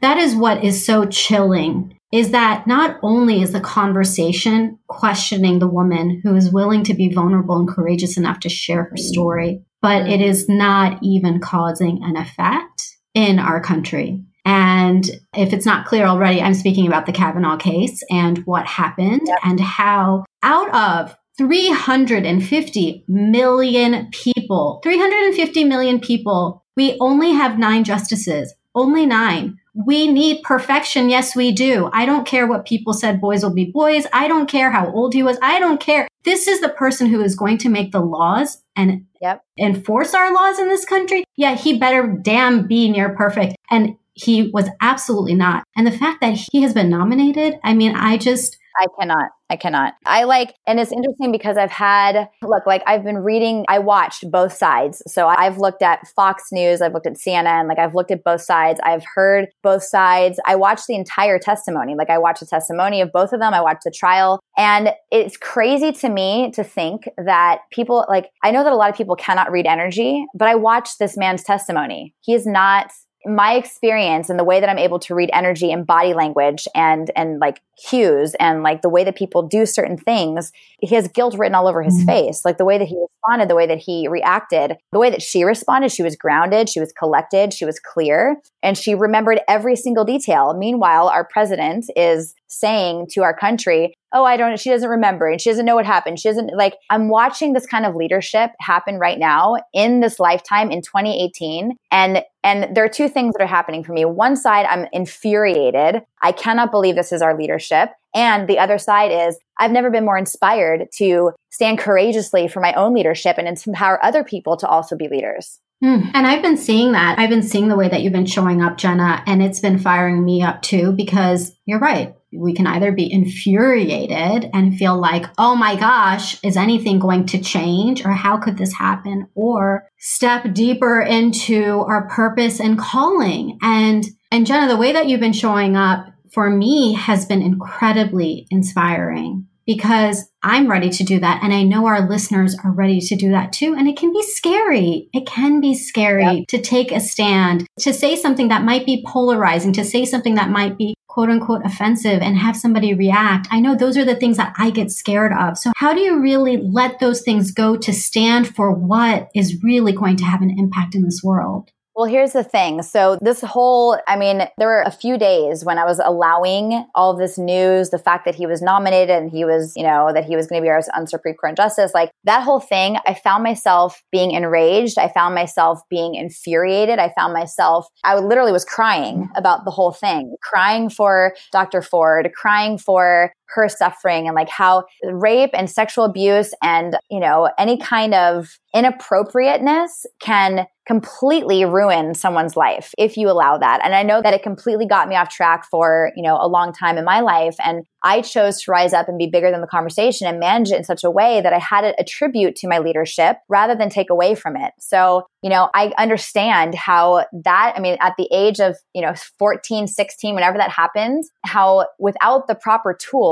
That 0.01 0.19
is 0.19 0.35
what 0.35 0.63
is 0.63 0.85
so 0.85 1.07
chilling 1.07 1.97
is 2.13 2.31
that 2.31 2.67
not 2.67 2.99
only 3.03 3.43
is 3.43 3.53
the 3.53 3.61
conversation 3.61 4.79
questioning 4.89 5.59
the 5.59 5.69
woman 5.69 6.21
who 6.23 6.35
is 6.37 6.53
willing 6.53 6.85
to 6.85 6.95
be 6.95 7.13
vulnerable 7.13 7.57
and 7.57 7.69
courageous 7.69 8.17
enough 8.17 8.41
to 8.41 8.49
share 8.49 8.85
her 8.85 8.97
story, 8.97 9.63
but 9.83 10.09
it 10.09 10.21
is 10.21 10.49
not 10.49 10.99
even 11.03 11.41
causing 11.41 12.01
an 12.03 12.17
effect 12.17 12.97
in 13.15 13.39
our 13.39 13.61
country. 13.61 14.23
And 14.45 15.05
if 15.35 15.53
it's 15.53 15.67
not 15.67 15.87
clear 15.87 16.07
already, 16.07 16.41
I'm 16.41 16.55
speaking 16.55 16.87
about 16.87 17.07
the 17.07 17.13
Kavanaugh 17.13 17.57
case 17.57 18.01
and 18.11 18.39
what 18.47 18.67
happened 18.67 19.23
yep. 19.27 19.39
and 19.43 19.59
how 19.59 20.25
out 20.43 20.73
of 20.73 21.17
350 21.37 23.05
million 23.09 24.09
people, 24.13 24.81
350 24.85 25.65
million 25.65 25.99
people, 26.01 26.65
we 26.77 26.97
only 27.01 27.33
have 27.33 27.59
nine 27.59 27.83
justices, 27.83 28.55
only 28.75 29.05
nine 29.05 29.59
we 29.85 30.09
need 30.11 30.43
perfection. 30.43 31.11
Yes, 31.11 31.37
we 31.37 31.53
do. 31.53 31.91
I 31.93 32.07
don't 32.07 32.27
care 32.27 32.47
what 32.47 32.65
people 32.65 32.95
said, 32.95 33.21
boys 33.21 33.43
will 33.43 33.53
be 33.53 33.67
boys. 33.67 34.07
I 34.13 34.27
don't 34.27 34.49
care 34.49 34.71
how 34.71 34.91
old 34.91 35.13
he 35.13 35.23
was. 35.23 35.39
I 35.43 35.59
don't 35.59 35.81
care. 35.81 36.09
This 36.25 36.49
is 36.49 36.61
the 36.61 36.71
person 36.71 37.09
who 37.09 37.21
is 37.21 37.37
going 37.37 37.59
to 37.59 37.69
make 37.69 37.93
the 37.93 38.01
laws 38.01 38.63
and 38.75 39.05
yep. 39.21 39.45
enforce 39.59 40.15
our 40.15 40.33
laws 40.33 40.59
in 40.59 40.69
this 40.69 40.87
country. 40.87 41.25
Yeah, 41.37 41.57
he 41.57 41.79
better 41.79 42.07
damn 42.23 42.67
be 42.67 42.91
near 42.91 43.15
perfect. 43.15 43.57
And 43.71 43.97
he 44.15 44.51
was 44.51 44.69
absolutely 44.81 45.35
not. 45.35 45.65
And 45.77 45.87
the 45.87 45.93
fact 45.93 46.23
that 46.23 46.39
he 46.51 46.63
has 46.63 46.73
been 46.73 46.89
nominated, 46.89 47.59
I 47.63 47.75
mean, 47.75 47.95
I 47.95 48.17
just, 48.17 48.57
I 48.81 48.87
cannot. 48.99 49.31
I 49.49 49.57
cannot. 49.57 49.95
I 50.05 50.25
like, 50.25 50.55
and 50.67 50.81
it's 50.81 50.91
interesting 50.91 51.31
because 51.31 51.57
I've 51.57 51.71
had, 51.71 52.29
look, 52.43 52.67
like 52.67 52.83
I've 52.87 53.05
been 53.05 53.19
reading, 53.19 53.65
I 53.69 53.79
watched 53.79 54.29
both 54.31 54.53
sides. 54.53 55.03
So 55.07 55.29
I've 55.29 55.59
looked 55.59 55.83
at 55.83 56.07
Fox 56.09 56.49
News, 56.51 56.83
I've 56.83 56.93
looked 56.93 57.07
at 57.07 57.15
CNN, 57.15 57.69
like 57.69 57.79
I've 57.79 57.95
looked 57.95 58.11
at 58.11 58.25
both 58.25 58.41
sides. 58.41 58.81
I've 58.83 59.05
heard 59.15 59.47
both 59.63 59.85
sides. 59.85 60.41
I 60.47 60.57
watched 60.57 60.87
the 60.89 60.97
entire 60.97 61.39
testimony. 61.39 61.95
Like 61.97 62.11
I 62.11 62.19
watched 62.19 62.41
the 62.41 62.47
testimony 62.47 63.01
of 63.01 63.13
both 63.13 63.33
of 63.33 63.41
them. 63.41 63.55
I 63.55 63.61
watched 63.61 63.85
the 63.85 63.93
trial. 63.93 64.41
And 64.57 64.91
it's 65.13 65.37
crazy 65.37 65.93
to 65.93 66.09
me 66.09 66.51
to 66.53 66.65
think 66.65 67.09
that 67.17 67.61
people, 67.71 68.05
like, 68.09 68.31
I 68.43 68.51
know 68.51 68.65
that 68.65 68.73
a 68.73 68.77
lot 68.77 68.91
of 68.91 68.97
people 68.97 69.17
cannot 69.17 69.53
read 69.53 69.67
energy, 69.67 70.27
but 70.35 70.49
I 70.49 70.57
watched 70.57 70.99
this 70.99 71.17
man's 71.17 71.45
testimony. 71.45 72.15
He 72.21 72.35
is 72.35 72.47
not 72.47 72.91
my 73.27 73.55
experience 73.55 74.31
and 74.31 74.39
the 74.39 74.45
way 74.45 74.61
that 74.61 74.69
I'm 74.69 74.79
able 74.79 74.99
to 75.01 75.15
read 75.15 75.31
energy 75.33 75.73
and 75.73 75.87
body 75.87 76.15
language 76.15 76.69
and 76.75 77.11
and 77.17 77.41
like 77.41 77.61
cues 77.89 78.35
and 78.39 78.63
like 78.63 78.83
the 78.83 78.89
way 78.89 79.05
that 79.05 79.17
people 79.17 79.43
do 79.43 79.67
certain 79.67 79.99
things, 79.99 80.53
he 80.81 80.95
has 80.95 81.09
guilt 81.09 81.37
written 81.37 81.55
all 81.55 81.69
over 81.69 81.83
his 81.83 81.97
mm-hmm. 81.97 82.07
face. 82.07 82.45
Like 82.45 82.59
the 82.59 82.65
way 82.65 82.79
that 82.79 82.89
he 82.89 82.97
responded, 82.97 83.51
the 83.51 83.57
way 83.57 83.67
that 83.67 83.79
he 83.79 84.09
reacted, 84.09 84.77
the 84.93 84.99
way 84.99 85.11
that 85.11 85.23
she 85.23 85.45
responded, 85.45 85.93
she 85.93 86.03
was 86.03 86.17
grounded, 86.17 86.69
she 86.69 86.81
was 86.81 86.93
collected, 86.93 87.53
she 87.53 87.65
was 87.65 87.81
clear, 87.81 88.37
and 88.63 88.79
she 88.79 88.95
remembered 88.95 89.41
every 89.49 89.77
single 89.77 90.05
detail. 90.05 90.55
Meanwhile, 90.57 91.09
our 91.09 91.25
president 91.25 91.87
is 91.97 92.35
saying 92.49 93.09
to 93.13 93.23
our 93.23 93.35
country, 93.37 93.95
oh, 94.13 94.25
I 94.25 94.37
don't, 94.37 94.59
she 94.59 94.71
doesn't 94.71 94.89
remember 94.89 95.29
and 95.29 95.41
she 95.41 95.51
doesn't 95.51 95.67
know 95.67 95.75
what 95.75 95.85
happened. 95.85 96.19
She 96.19 96.29
doesn't 96.29 96.57
like, 96.57 96.75
I'm 96.91 97.09
watching 97.09 97.53
this 97.53 97.67
kind 97.67 97.85
of 97.85 97.95
leadership 97.95 98.51
happen 98.61 98.99
right 98.99 99.19
now 99.19 99.57
in 99.75 100.01
this 100.01 100.19
lifetime 100.19 100.71
in 100.71 100.81
2018. 100.81 101.77
And, 101.91 102.23
and 102.43 102.75
there 102.75 102.85
are 102.85 102.89
two 102.89 103.09
things 103.09 103.35
that 103.35 103.43
are 103.43 103.49
happening 103.49 103.85
for 103.85 103.93
me. 103.93 104.05
One 104.05 104.37
side, 104.37 104.67
I'm 104.67 104.87
infuriated. 104.93 106.03
I 106.23 106.33
cannot 106.33 106.71
believe 106.71 106.95
this 106.95 107.13
is 107.13 107.21
our 107.21 107.37
leadership. 107.37 107.91
And 108.15 108.49
the 108.49 108.59
other 108.59 108.79
side 108.79 109.13
is 109.13 109.39
I've 109.59 109.73
never 109.73 109.91
been 109.91 110.05
more 110.05 110.19
inspired 110.19 110.89
to 110.97 111.33
stand 111.51 111.79
courageously 111.79 112.49
for 112.49 112.61
my 112.61 112.73
own 112.75 112.95
leadership 112.95 113.37
and 113.39 113.47
empower 113.47 114.03
other 114.05 114.25
people 114.25 114.57
to 114.59 114.67
also 114.67 114.97
be 114.97 115.09
leaders. 115.09 115.61
Mm. 115.85 116.11
And 116.15 116.27
I've 116.27 116.43
been 116.43 116.57
seeing 116.57 116.93
that. 116.93 117.19
I've 117.19 117.29
been 117.29 117.43
seeing 117.43 117.69
the 117.69 117.77
way 117.77 117.89
that 117.89 118.01
you've 118.01 118.13
been 118.13 118.27
showing 118.27 118.63
up, 118.63 118.79
Jenna, 118.79 119.23
and 119.27 119.43
it's 119.43 119.61
been 119.61 119.79
firing 119.79 120.25
me 120.25 120.43
up 120.43 120.63
too 120.63 120.93
because 120.93 121.55
you're 121.67 121.79
right. 121.79 122.15
We 122.33 122.55
can 122.55 122.67
either 122.67 122.93
be 122.93 123.13
infuriated 123.13 124.51
and 124.53 124.77
feel 124.77 124.99
like, 124.99 125.27
oh 125.39 125.55
my 125.55 125.77
gosh, 125.77 126.43
is 126.43 126.57
anything 126.57 126.99
going 126.99 127.27
to 127.27 127.41
change 127.41 128.05
or 128.05 128.13
how 128.13 128.39
could 128.39 128.57
this 128.57 128.73
happen? 128.73 129.29
Or 129.35 129.85
step 129.99 130.53
deeper 130.55 131.01
into 131.01 131.85
our 131.87 132.09
purpose 132.09 132.59
and 132.59 132.79
calling. 132.79 133.59
And, 133.63 134.05
and 134.31 134.47
Jenna, 134.47 134.69
the 134.69 134.79
way 134.79 134.93
that 134.93 135.09
you've 135.09 135.21
been 135.21 135.33
showing 135.33 135.77
up 135.77 136.07
for 136.33 136.51
me 136.51 136.95
has 136.95 137.27
been 137.27 137.43
incredibly 137.43 138.47
inspiring 138.51 139.47
because 139.67 140.31
I'm 140.43 140.71
ready 140.71 140.91
to 140.91 141.05
do 141.05 141.19
that. 141.21 141.43
And 141.43 141.53
I 141.53 141.65
know 141.65 141.87
our 141.87 142.09
listeners 142.09 142.57
are 142.63 142.71
ready 142.71 143.01
to 143.01 143.17
do 143.17 143.31
that 143.31 143.53
too. 143.53 143.75
And 143.77 143.89
it 143.89 143.97
can 143.97 144.13
be 144.13 144.23
scary. 144.23 145.09
It 145.13 145.27
can 145.27 145.61
be 145.61 145.75
scary 145.75 146.25
yep. 146.25 146.47
to 146.49 146.61
take 146.61 146.93
a 146.93 147.01
stand, 147.01 147.67
to 147.81 147.93
say 147.93 148.17
something 148.17 148.49
that 148.49 148.65
might 148.65 148.87
be 148.87 149.05
polarizing, 149.07 149.73
to 149.75 149.85
say 149.85 150.05
something 150.05 150.37
that 150.37 150.51
might 150.51 150.79
be 150.79 150.95
quote 151.09 151.31
unquote 151.31 151.65
offensive 151.65 152.21
and 152.21 152.37
have 152.37 152.57
somebody 152.57 152.93
react. 152.93 153.49
I 153.51 153.59
know 153.59 153.75
those 153.75 153.97
are 153.97 154.05
the 154.05 154.15
things 154.15 154.37
that 154.37 154.55
I 154.59 154.71
get 154.71 154.91
scared 154.91 155.33
of. 155.33 155.57
So 155.57 155.73
how 155.75 155.95
do 155.95 156.01
you 156.01 156.21
really 156.21 156.59
let 156.59 157.01
those 157.01 157.23
things 157.23 157.53
go 157.53 157.77
to 157.77 157.93
stand 157.93 158.55
for 158.55 158.71
what 158.71 159.31
is 159.35 159.63
really 159.63 159.93
going 159.93 160.17
to 160.17 160.25
have 160.25 160.43
an 160.43 160.55
impact 160.59 160.95
in 160.95 161.05
this 161.05 161.23
world? 161.25 161.71
Well, 161.97 162.05
here's 162.05 162.33
the 162.33 162.45
thing. 162.45 162.83
So, 162.83 163.17
this 163.23 163.41
whole, 163.41 163.99
I 164.07 164.17
mean, 164.17 164.43
there 164.59 164.69
were 164.69 164.83
a 164.83 164.91
few 164.91 165.17
days 165.17 165.65
when 165.65 165.79
I 165.79 165.87
was 165.87 165.99
allowing 165.99 166.85
all 166.95 167.17
this 167.17 167.39
news, 167.39 167.89
the 167.89 167.99
fact 167.99 168.27
that 168.27 168.35
he 168.35 168.45
was 168.47 168.61
nominated 168.61 169.09
and 169.09 169.31
he 169.31 169.47
was, 169.47 169.73
you 169.77 169.83
know, 169.83 170.13
that 170.13 170.27
he 170.27 170.37
was 170.37 170.47
going 170.47 170.61
to 170.61 170.63
be 170.63 170.69
our 170.69 170.83
Supreme 171.07 171.37
Court 171.37 171.57
Justice, 171.57 171.93
like 171.95 172.11
that 172.25 172.43
whole 172.43 172.61
thing, 172.61 172.99
I 173.07 173.15
found 173.15 173.45
myself 173.45 174.03
being 174.13 174.33
enraged. 174.33 174.99
I 174.99 175.09
found 175.09 175.35
myself 175.35 175.81
being 175.89 176.17
infuriated. 176.17 176.99
I 176.99 177.15
found 177.19 177.33
myself, 177.33 177.89
I 178.05 178.17
literally 178.19 178.53
was 178.53 178.67
crying 178.67 179.31
about 179.35 179.65
the 179.65 179.71
whole 179.71 179.93
thing, 179.93 180.37
crying 180.43 180.91
for 180.91 181.35
Dr. 181.51 181.81
Ford, 181.81 182.31
crying 182.39 182.77
for 182.77 183.33
her 183.55 183.69
suffering 183.69 184.27
and 184.27 184.35
like 184.35 184.49
how 184.49 184.85
rape 185.05 185.51
and 185.55 185.71
sexual 185.71 186.05
abuse 186.05 186.53
and, 186.63 186.97
you 187.11 187.21
know, 187.21 187.51
any 187.59 187.79
kind 187.79 188.15
of 188.15 188.59
inappropriateness 188.75 190.07
can 190.21 190.67
completely 190.87 191.65
ruin 191.65 192.15
someone's 192.15 192.57
life 192.57 192.95
if 192.97 193.17
you 193.17 193.29
allow 193.29 193.59
that. 193.59 193.81
And 193.83 193.95
I 193.95 194.05
know 194.05 194.23
that 194.23 194.35
it 194.35 194.43
completely 194.43 194.87
got 194.87 195.09
me 195.09 195.17
off 195.17 195.29
track 195.29 195.65
for, 195.69 196.13
you 196.15 196.23
know, 196.23 196.39
a 196.41 196.47
long 196.47 196.73
time 196.73 196.97
in 196.97 197.05
my 197.05 197.21
life. 197.21 197.57
And 197.65 197.85
I 198.05 198.21
chose 198.21 198.63
to 198.63 198.71
rise 198.71 198.93
up 198.93 199.09
and 199.09 199.19
be 199.19 199.27
bigger 199.27 199.51
than 199.51 199.63
the 199.63 199.67
conversation 199.67 200.29
and 200.29 200.39
manage 200.39 200.71
it 200.71 200.77
in 200.77 200.85
such 200.85 201.03
a 201.03 201.11
way 201.11 201.41
that 201.41 201.53
I 201.53 201.59
had 201.59 201.85
it 201.85 201.97
attribute 201.99 202.55
to 202.57 202.69
my 202.69 202.79
leadership 202.79 203.39
rather 203.49 203.75
than 203.75 203.89
take 203.89 204.11
away 204.11 204.37
from 204.37 204.57
it. 204.57 204.75
So, 204.79 205.27
you 205.43 205.51
know, 205.51 205.71
I 205.75 205.93
understand 205.99 206.77
how 206.77 207.25
that, 207.45 207.75
I 207.77 207.81
mean, 207.81 207.97
at 208.01 208.15
the 208.17 208.29
age 208.31 208.61
of, 208.61 208.77
you 208.95 209.03
know, 209.03 209.15
14, 209.41 209.89
16, 209.89 210.35
whenever 210.37 210.59
that 210.59 210.71
happens, 210.71 211.31
how 211.45 211.87
without 211.99 212.47
the 212.47 212.55
proper 212.55 212.95
tools, 212.95 213.27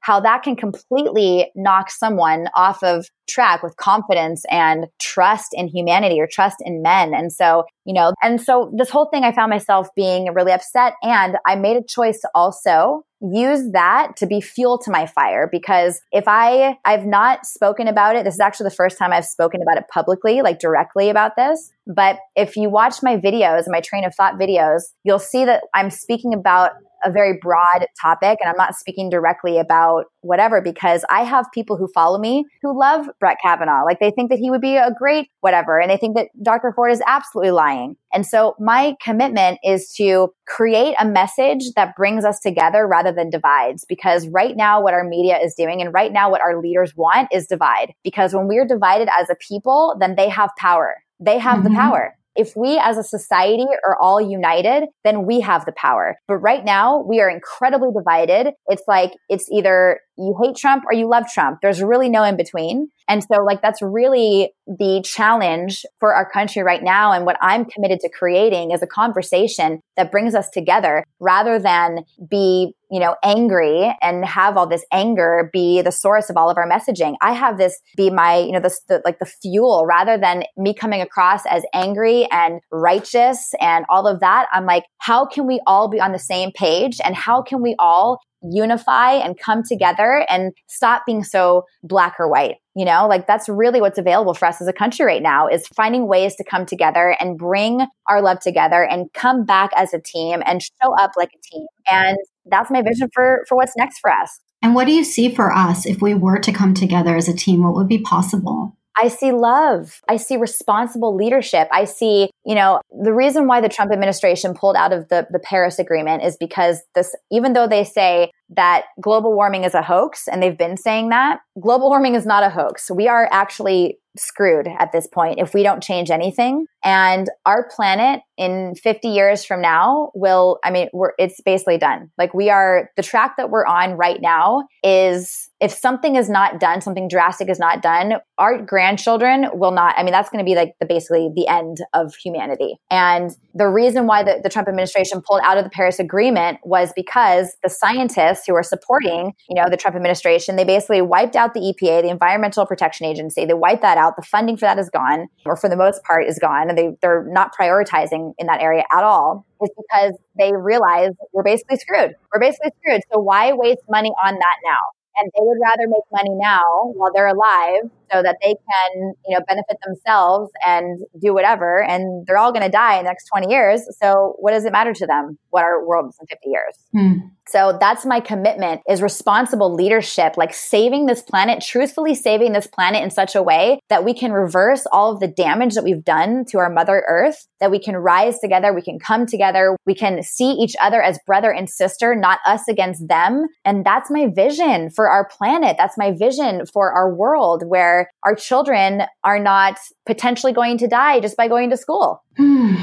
how 0.00 0.20
that 0.20 0.42
can 0.42 0.56
completely 0.56 1.50
knock 1.54 1.90
someone 1.90 2.46
off 2.54 2.82
of 2.82 3.06
track 3.28 3.62
with 3.62 3.76
confidence 3.76 4.44
and 4.50 4.86
trust 5.00 5.48
in 5.52 5.68
humanity 5.68 6.20
or 6.20 6.26
trust 6.30 6.56
in 6.64 6.82
men. 6.82 7.14
And 7.14 7.32
so, 7.32 7.64
you 7.84 7.94
know, 7.94 8.12
and 8.22 8.40
so 8.40 8.72
this 8.76 8.90
whole 8.90 9.06
thing, 9.06 9.24
I 9.24 9.32
found 9.32 9.50
myself 9.50 9.88
being 9.94 10.32
really 10.34 10.52
upset. 10.52 10.94
And 11.02 11.36
I 11.46 11.56
made 11.56 11.76
a 11.76 11.84
choice 11.84 12.20
to 12.20 12.30
also 12.34 13.04
use 13.20 13.72
that 13.72 14.16
to 14.16 14.26
be 14.26 14.40
fuel 14.40 14.78
to 14.78 14.90
my 14.90 15.06
fire 15.06 15.46
because 15.50 16.00
if 16.10 16.24
I 16.26 16.78
I've 16.86 17.04
not 17.04 17.44
spoken 17.44 17.86
about 17.86 18.16
it 18.16 18.24
this 18.24 18.32
is 18.32 18.40
actually 18.40 18.64
the 18.64 18.76
first 18.76 18.96
time 18.96 19.12
I've 19.12 19.26
spoken 19.26 19.60
about 19.60 19.76
it 19.76 19.88
publicly 19.92 20.40
like 20.40 20.58
directly 20.58 21.10
about 21.10 21.36
this 21.36 21.70
but 21.86 22.18
if 22.34 22.56
you 22.56 22.70
watch 22.70 23.02
my 23.02 23.18
videos 23.18 23.64
my 23.66 23.82
train 23.82 24.06
of 24.06 24.14
thought 24.14 24.38
videos 24.40 24.84
you'll 25.04 25.18
see 25.18 25.44
that 25.44 25.64
I'm 25.74 25.90
speaking 25.90 26.32
about 26.32 26.70
a 27.04 27.10
very 27.10 27.38
broad 27.40 27.86
topic 28.00 28.38
and 28.40 28.50
I'm 28.50 28.56
not 28.56 28.74
speaking 28.74 29.10
directly 29.10 29.58
about 29.58 30.06
whatever 30.22 30.60
because 30.60 31.04
I 31.10 31.22
have 31.22 31.46
people 31.52 31.76
who 31.76 31.88
follow 31.94 32.18
me 32.18 32.44
who 32.62 32.78
love 32.78 33.06
Brett 33.18 33.38
Kavanaugh. 33.42 33.84
Like 33.84 34.00
they 34.00 34.10
think 34.10 34.30
that 34.30 34.38
he 34.38 34.50
would 34.50 34.60
be 34.60 34.76
a 34.76 34.92
great 34.98 35.28
whatever 35.40 35.80
and 35.80 35.90
they 35.90 35.96
think 35.96 36.16
that 36.16 36.28
Dr. 36.42 36.72
Ford 36.74 36.92
is 36.92 37.02
absolutely 37.06 37.52
lying. 37.52 37.96
And 38.12 38.26
so 38.26 38.54
my 38.58 38.96
commitment 39.02 39.58
is 39.64 39.92
to 39.96 40.32
create 40.46 40.94
a 40.98 41.06
message 41.06 41.62
that 41.76 41.96
brings 41.96 42.24
us 42.24 42.40
together 42.40 42.86
rather 42.86 43.12
than 43.12 43.30
divides 43.30 43.84
because 43.88 44.28
right 44.28 44.56
now 44.56 44.82
what 44.82 44.94
our 44.94 45.04
media 45.04 45.38
is 45.38 45.54
doing 45.54 45.80
and 45.80 45.94
right 45.94 46.12
now 46.12 46.30
what 46.30 46.40
our 46.40 46.60
leaders 46.60 46.92
want 46.96 47.28
is 47.32 47.46
divide 47.46 47.92
because 48.02 48.34
when 48.34 48.48
we're 48.48 48.66
divided 48.66 49.08
as 49.18 49.30
a 49.30 49.36
people 49.36 49.96
then 50.00 50.16
they 50.16 50.28
have 50.28 50.50
power. 50.58 50.96
They 51.20 51.38
have 51.38 51.60
mm-hmm. 51.60 51.74
the 51.74 51.78
power. 51.78 52.16
If 52.36 52.52
we 52.56 52.78
as 52.78 52.96
a 52.96 53.02
society 53.02 53.66
are 53.86 53.96
all 54.00 54.20
united, 54.20 54.88
then 55.04 55.26
we 55.26 55.40
have 55.40 55.64
the 55.64 55.72
power. 55.72 56.16
But 56.28 56.36
right 56.36 56.64
now, 56.64 57.02
we 57.02 57.20
are 57.20 57.28
incredibly 57.28 57.88
divided. 57.96 58.52
It's 58.66 58.84
like, 58.86 59.12
it's 59.28 59.50
either 59.50 60.00
you 60.16 60.36
hate 60.42 60.56
Trump 60.56 60.84
or 60.86 60.94
you 60.94 61.08
love 61.08 61.24
Trump. 61.32 61.58
There's 61.62 61.82
really 61.82 62.08
no 62.08 62.22
in 62.24 62.36
between. 62.36 62.88
And 63.10 63.24
so, 63.24 63.42
like, 63.42 63.60
that's 63.60 63.82
really 63.82 64.52
the 64.68 65.02
challenge 65.04 65.84
for 65.98 66.14
our 66.14 66.30
country 66.30 66.62
right 66.62 66.80
now. 66.80 67.10
And 67.10 67.26
what 67.26 67.36
I'm 67.42 67.64
committed 67.64 67.98
to 68.00 68.08
creating 68.08 68.70
is 68.70 68.82
a 68.82 68.86
conversation 68.86 69.80
that 69.96 70.12
brings 70.12 70.36
us 70.36 70.48
together 70.48 71.04
rather 71.18 71.58
than 71.58 72.04
be, 72.30 72.72
you 72.88 73.00
know, 73.00 73.16
angry 73.24 73.92
and 74.00 74.24
have 74.24 74.56
all 74.56 74.68
this 74.68 74.84
anger 74.92 75.50
be 75.52 75.82
the 75.82 75.90
source 75.90 76.30
of 76.30 76.36
all 76.36 76.50
of 76.50 76.56
our 76.56 76.70
messaging. 76.70 77.16
I 77.20 77.32
have 77.32 77.58
this 77.58 77.80
be 77.96 78.10
my, 78.10 78.38
you 78.38 78.52
know, 78.52 78.60
this, 78.60 78.80
the, 78.88 79.02
like 79.04 79.18
the 79.18 79.26
fuel 79.26 79.86
rather 79.88 80.16
than 80.16 80.44
me 80.56 80.72
coming 80.72 81.00
across 81.00 81.44
as 81.46 81.64
angry 81.74 82.28
and 82.30 82.60
righteous 82.70 83.54
and 83.60 83.84
all 83.88 84.06
of 84.06 84.20
that. 84.20 84.46
I'm 84.52 84.66
like, 84.66 84.84
how 84.98 85.26
can 85.26 85.48
we 85.48 85.60
all 85.66 85.88
be 85.88 86.00
on 86.00 86.12
the 86.12 86.18
same 86.20 86.52
page? 86.52 87.00
And 87.04 87.16
how 87.16 87.42
can 87.42 87.60
we 87.60 87.74
all 87.80 88.20
unify 88.42 89.12
and 89.12 89.38
come 89.38 89.62
together 89.62 90.24
and 90.28 90.52
stop 90.66 91.02
being 91.06 91.24
so 91.24 91.64
black 91.82 92.16
or 92.18 92.28
white. 92.28 92.56
You 92.74 92.84
know, 92.84 93.06
like 93.08 93.26
that's 93.26 93.48
really 93.48 93.80
what's 93.80 93.98
available 93.98 94.34
for 94.34 94.46
us 94.46 94.60
as 94.60 94.68
a 94.68 94.72
country 94.72 95.04
right 95.04 95.22
now 95.22 95.48
is 95.48 95.66
finding 95.74 96.06
ways 96.06 96.36
to 96.36 96.44
come 96.44 96.66
together 96.66 97.16
and 97.20 97.36
bring 97.36 97.86
our 98.08 98.22
love 98.22 98.40
together 98.40 98.84
and 98.84 99.12
come 99.12 99.44
back 99.44 99.70
as 99.76 99.92
a 99.92 100.00
team 100.00 100.42
and 100.46 100.62
show 100.62 100.94
up 100.98 101.12
like 101.16 101.30
a 101.34 101.54
team. 101.54 101.66
And 101.90 102.16
that's 102.46 102.70
my 102.70 102.82
vision 102.82 103.08
for 103.12 103.44
for 103.48 103.56
what's 103.56 103.76
next 103.76 103.98
for 103.98 104.10
us. 104.10 104.40
And 104.62 104.74
what 104.74 104.86
do 104.86 104.92
you 104.92 105.04
see 105.04 105.34
for 105.34 105.52
us 105.52 105.86
if 105.86 106.02
we 106.02 106.14
were 106.14 106.38
to 106.38 106.52
come 106.52 106.74
together 106.74 107.16
as 107.16 107.28
a 107.28 107.36
team? 107.36 107.62
What 107.64 107.74
would 107.74 107.88
be 107.88 108.00
possible? 108.00 108.76
I 109.00 109.08
see 109.08 109.32
love. 109.32 110.02
I 110.10 110.18
see 110.18 110.36
responsible 110.36 111.16
leadership. 111.16 111.68
I 111.72 111.86
see, 111.86 112.28
you 112.44 112.54
know, 112.54 112.82
the 113.02 113.14
reason 113.14 113.46
why 113.46 113.62
the 113.62 113.68
Trump 113.70 113.92
administration 113.92 114.52
pulled 114.52 114.76
out 114.76 114.92
of 114.92 115.08
the, 115.08 115.26
the 115.30 115.38
Paris 115.38 115.78
Agreement 115.78 116.22
is 116.22 116.36
because 116.36 116.82
this, 116.94 117.14
even 117.32 117.54
though 117.54 117.66
they 117.66 117.82
say 117.82 118.30
that 118.50 118.82
global 119.00 119.32
warming 119.32 119.64
is 119.64 119.72
a 119.72 119.80
hoax, 119.80 120.28
and 120.28 120.42
they've 120.42 120.58
been 120.58 120.76
saying 120.76 121.08
that, 121.08 121.40
global 121.58 121.88
warming 121.88 122.14
is 122.14 122.26
not 122.26 122.42
a 122.42 122.50
hoax. 122.50 122.90
We 122.90 123.08
are 123.08 123.26
actually 123.32 123.99
screwed 124.20 124.68
at 124.78 124.92
this 124.92 125.06
point 125.06 125.38
if 125.38 125.54
we 125.54 125.62
don't 125.62 125.82
change 125.82 126.10
anything. 126.10 126.66
And 126.82 127.28
our 127.44 127.68
planet 127.74 128.22
in 128.38 128.74
50 128.74 129.08
years 129.08 129.44
from 129.44 129.60
now 129.60 130.10
will, 130.14 130.58
I 130.64 130.70
mean, 130.70 130.88
we're, 130.92 131.12
it's 131.18 131.40
basically 131.42 131.76
done. 131.76 132.10
Like 132.16 132.32
we 132.32 132.48
are, 132.48 132.90
the 132.96 133.02
track 133.02 133.36
that 133.36 133.50
we're 133.50 133.66
on 133.66 133.92
right 133.92 134.20
now 134.20 134.62
is 134.82 135.50
if 135.60 135.72
something 135.72 136.16
is 136.16 136.30
not 136.30 136.58
done, 136.58 136.80
something 136.80 137.06
drastic 137.06 137.50
is 137.50 137.58
not 137.58 137.82
done, 137.82 138.14
our 138.38 138.62
grandchildren 138.62 139.46
will 139.52 139.72
not, 139.72 139.94
I 139.98 140.02
mean, 140.02 140.12
that's 140.12 140.30
going 140.30 140.42
to 140.42 140.48
be 140.48 140.54
like 140.54 140.72
the 140.80 140.86
basically 140.86 141.30
the 141.34 141.46
end 141.48 141.78
of 141.92 142.14
humanity. 142.14 142.76
And 142.90 143.30
the 143.54 143.68
reason 143.68 144.06
why 144.06 144.22
the, 144.22 144.40
the 144.42 144.48
Trump 144.48 144.68
administration 144.68 145.20
pulled 145.20 145.42
out 145.44 145.58
of 145.58 145.64
the 145.64 145.70
Paris 145.70 145.98
Agreement 145.98 146.58
was 146.64 146.92
because 146.96 147.54
the 147.62 147.68
scientists 147.68 148.44
who 148.46 148.54
are 148.54 148.62
supporting, 148.62 149.34
you 149.50 149.54
know, 149.54 149.68
the 149.68 149.76
Trump 149.76 149.96
administration, 149.96 150.56
they 150.56 150.64
basically 150.64 151.02
wiped 151.02 151.36
out 151.36 151.52
the 151.52 151.60
EPA, 151.60 152.02
the 152.02 152.08
Environmental 152.08 152.64
Protection 152.64 153.04
Agency. 153.04 153.44
They 153.44 153.52
wiped 153.52 153.82
that 153.82 153.98
out. 153.98 154.09
The 154.16 154.22
funding 154.22 154.56
for 154.56 154.62
that 154.62 154.78
is 154.78 154.90
gone, 154.90 155.28
or 155.44 155.56
for 155.56 155.68
the 155.68 155.76
most 155.76 156.02
part 156.04 156.26
is 156.26 156.38
gone. 156.38 156.68
And 156.68 156.78
they, 156.78 156.96
they're 157.02 157.24
not 157.28 157.52
prioritizing 157.58 158.32
in 158.38 158.46
that 158.46 158.60
area 158.60 158.84
at 158.92 159.04
all 159.04 159.46
is 159.62 159.70
because 159.76 160.14
they 160.38 160.52
realize 160.54 161.10
we're 161.32 161.42
basically 161.42 161.76
screwed. 161.76 162.14
We're 162.32 162.40
basically 162.40 162.72
screwed. 162.80 163.02
So 163.12 163.20
why 163.20 163.52
waste 163.52 163.82
money 163.88 164.12
on 164.24 164.34
that 164.34 164.56
now? 164.64 164.80
and 165.20 165.30
they 165.34 165.42
would 165.42 165.58
rather 165.60 165.86
make 165.86 166.04
money 166.12 166.34
now 166.34 166.92
while 166.94 167.12
they're 167.12 167.28
alive 167.28 167.90
so 168.12 168.22
that 168.22 168.36
they 168.42 168.54
can 168.54 169.12
you 169.26 169.36
know 169.36 169.44
benefit 169.46 169.76
themselves 169.84 170.50
and 170.66 171.00
do 171.20 171.34
whatever 171.34 171.82
and 171.82 172.26
they're 172.26 172.38
all 172.38 172.52
going 172.52 172.64
to 172.64 172.70
die 172.70 172.98
in 172.98 173.04
the 173.04 173.10
next 173.10 173.26
20 173.26 173.50
years. 173.50 173.82
So 174.00 174.34
what 174.38 174.52
does 174.52 174.64
it 174.64 174.72
matter 174.72 174.92
to 174.92 175.06
them 175.06 175.38
what 175.50 175.64
our 175.64 175.84
world 175.86 176.08
is 176.08 176.16
in 176.20 176.26
50 176.26 176.48
years? 176.48 176.76
Mm. 176.94 177.30
so 177.48 177.76
that's 177.80 178.04
my 178.04 178.20
commitment 178.20 178.80
is 178.88 179.00
responsible 179.00 179.72
leadership 179.72 180.36
like 180.36 180.52
saving 180.52 181.06
this 181.06 181.22
planet 181.22 181.62
truthfully 181.62 182.14
saving 182.14 182.52
this 182.52 182.66
planet 182.66 183.02
in 183.02 183.10
such 183.10 183.34
a 183.34 183.42
way 183.42 183.78
that 183.88 184.04
we 184.04 184.12
can 184.12 184.32
reverse 184.32 184.86
all 184.92 185.12
of 185.12 185.20
the 185.20 185.28
damage 185.28 185.74
that 185.74 185.84
we've 185.84 186.04
done 186.04 186.44
to 186.44 186.58
our 186.58 186.68
mother 186.68 187.04
earth 187.06 187.46
that 187.60 187.70
we 187.70 187.78
can 187.78 187.96
rise 187.96 188.38
together 188.40 188.72
we 188.72 188.82
can 188.82 188.98
come 188.98 189.24
together 189.24 189.76
we 189.86 189.94
can 189.94 190.22
see 190.22 190.50
each 190.52 190.74
other 190.82 191.00
as 191.00 191.18
brother 191.26 191.52
and 191.52 191.70
sister 191.70 192.14
not 192.14 192.40
us 192.46 192.68
against 192.68 193.06
them. 193.08 193.46
And 193.64 193.84
that's 193.84 194.10
my 194.10 194.28
vision 194.28 194.90
for 194.90 195.08
our 195.08 195.28
planet. 195.28 195.76
That's 195.78 195.98
my 195.98 196.12
vision 196.12 196.66
for 196.66 196.92
our 196.92 197.12
world 197.12 197.64
where 197.66 197.99
our 198.24 198.34
children 198.34 199.02
are 199.24 199.38
not 199.38 199.78
potentially 200.06 200.52
going 200.52 200.78
to 200.78 200.88
die 200.88 201.20
just 201.20 201.36
by 201.36 201.48
going 201.48 201.70
to 201.70 201.76
school. 201.76 202.22
Hmm. 202.36 202.76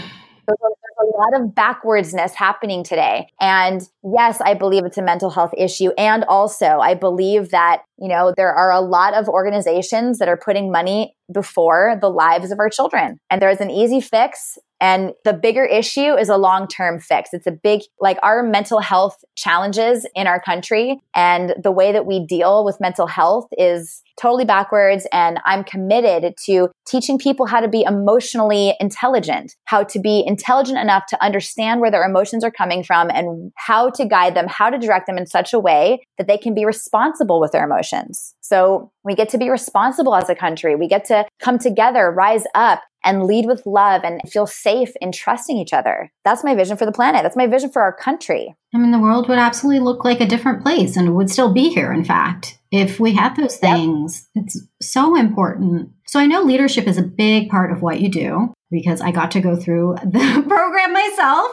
There's 0.47 0.57
a 0.99 1.17
lot 1.17 1.41
of 1.41 1.49
backwardsness 1.49 2.33
happening 2.33 2.83
today. 2.83 3.27
And 3.41 3.81
yes, 4.01 4.39
I 4.39 4.53
believe 4.53 4.85
it's 4.85 4.97
a 4.97 5.01
mental 5.01 5.29
health 5.29 5.53
issue. 5.57 5.91
And 5.97 6.23
also, 6.23 6.79
I 6.79 6.93
believe 6.93 7.49
that, 7.51 7.83
you 7.99 8.07
know, 8.07 8.33
there 8.35 8.53
are 8.53 8.71
a 8.71 8.79
lot 8.79 9.13
of 9.13 9.27
organizations 9.27 10.19
that 10.19 10.29
are 10.29 10.37
putting 10.37 10.71
money 10.71 11.15
before 11.33 11.97
the 11.99 12.09
lives 12.09 12.51
of 12.51 12.59
our 12.59 12.69
children. 12.69 13.19
And 13.29 13.41
there's 13.41 13.59
an 13.59 13.69
easy 13.69 13.99
fix 13.99 14.57
and 14.79 15.13
the 15.23 15.33
bigger 15.33 15.65
issue 15.65 16.13
is 16.13 16.29
a 16.29 16.37
long 16.37 16.67
term 16.67 16.99
fix. 16.99 17.31
It's 17.33 17.47
a 17.47 17.51
big, 17.51 17.81
like 17.99 18.17
our 18.21 18.43
mental 18.43 18.79
health 18.79 19.17
challenges 19.35 20.05
in 20.15 20.27
our 20.27 20.39
country 20.39 20.99
and 21.15 21.55
the 21.61 21.71
way 21.71 21.91
that 21.91 22.05
we 22.05 22.25
deal 22.25 22.63
with 22.63 22.79
mental 22.79 23.07
health 23.07 23.47
is 23.57 24.03
totally 24.19 24.45
backwards. 24.45 25.07
And 25.11 25.39
I'm 25.45 25.63
committed 25.63 26.35
to 26.45 26.69
teaching 26.87 27.17
people 27.17 27.45
how 27.45 27.59
to 27.59 27.67
be 27.67 27.83
emotionally 27.83 28.75
intelligent, 28.79 29.55
how 29.65 29.83
to 29.83 29.99
be 29.99 30.23
intelligent 30.25 30.77
enough 30.77 31.05
to 31.07 31.23
understand 31.23 31.81
where 31.81 31.91
their 31.91 32.03
emotions 32.03 32.43
are 32.43 32.51
coming 32.51 32.83
from 32.83 33.09
and 33.09 33.51
how 33.55 33.89
to 33.91 34.05
guide 34.05 34.35
them, 34.35 34.47
how 34.47 34.69
to 34.69 34.77
direct 34.77 35.07
them 35.07 35.17
in 35.17 35.25
such 35.25 35.53
a 35.53 35.59
way 35.59 36.01
that 36.17 36.27
they 36.27 36.37
can 36.37 36.53
be 36.53 36.65
responsible 36.65 37.39
with 37.39 37.51
their 37.51 37.65
emotions. 37.65 38.33
So 38.41 38.91
we 39.03 39.15
get 39.15 39.29
to 39.29 39.37
be 39.37 39.49
responsible 39.49 40.15
as 40.15 40.29
a 40.29 40.35
country. 40.35 40.75
We 40.75 40.87
get 40.87 41.05
to 41.05 41.25
come 41.39 41.59
together, 41.59 42.11
rise 42.11 42.45
up, 42.55 42.81
and 43.03 43.23
lead 43.23 43.45
with 43.45 43.65
love 43.65 44.01
and 44.03 44.21
feel 44.29 44.45
safe 44.45 44.91
in 44.99 45.11
trusting 45.11 45.57
each 45.57 45.71
other. 45.71 46.11
That's 46.25 46.43
my 46.43 46.55
vision 46.55 46.75
for 46.75 46.85
the 46.85 46.91
planet. 46.91 47.23
That's 47.23 47.37
my 47.37 47.47
vision 47.47 47.71
for 47.71 47.81
our 47.81 47.93
country. 47.93 48.55
I 48.73 48.77
mean, 48.77 48.91
the 48.91 48.99
world 48.99 49.29
would 49.29 49.37
absolutely 49.37 49.79
look 49.79 50.03
like 50.03 50.19
a 50.19 50.25
different 50.25 50.61
place 50.61 50.97
and 50.97 51.15
would 51.15 51.29
still 51.29 51.53
be 51.53 51.69
here, 51.69 51.93
in 51.93 52.03
fact, 52.03 52.56
if 52.71 52.99
we 52.99 53.13
had 53.13 53.35
those 53.35 53.57
things. 53.57 54.27
Yep. 54.35 54.45
It's 54.45 54.61
so 54.81 55.15
important. 55.15 55.91
So 56.05 56.19
I 56.19 56.25
know 56.25 56.41
leadership 56.41 56.87
is 56.87 56.97
a 56.97 57.03
big 57.03 57.49
part 57.49 57.71
of 57.71 57.81
what 57.81 58.01
you 58.01 58.09
do 58.09 58.53
because 58.69 59.01
I 59.01 59.11
got 59.11 59.31
to 59.31 59.41
go 59.41 59.55
through 59.55 59.95
the 60.03 60.43
program 60.47 60.93
myself. 60.93 61.51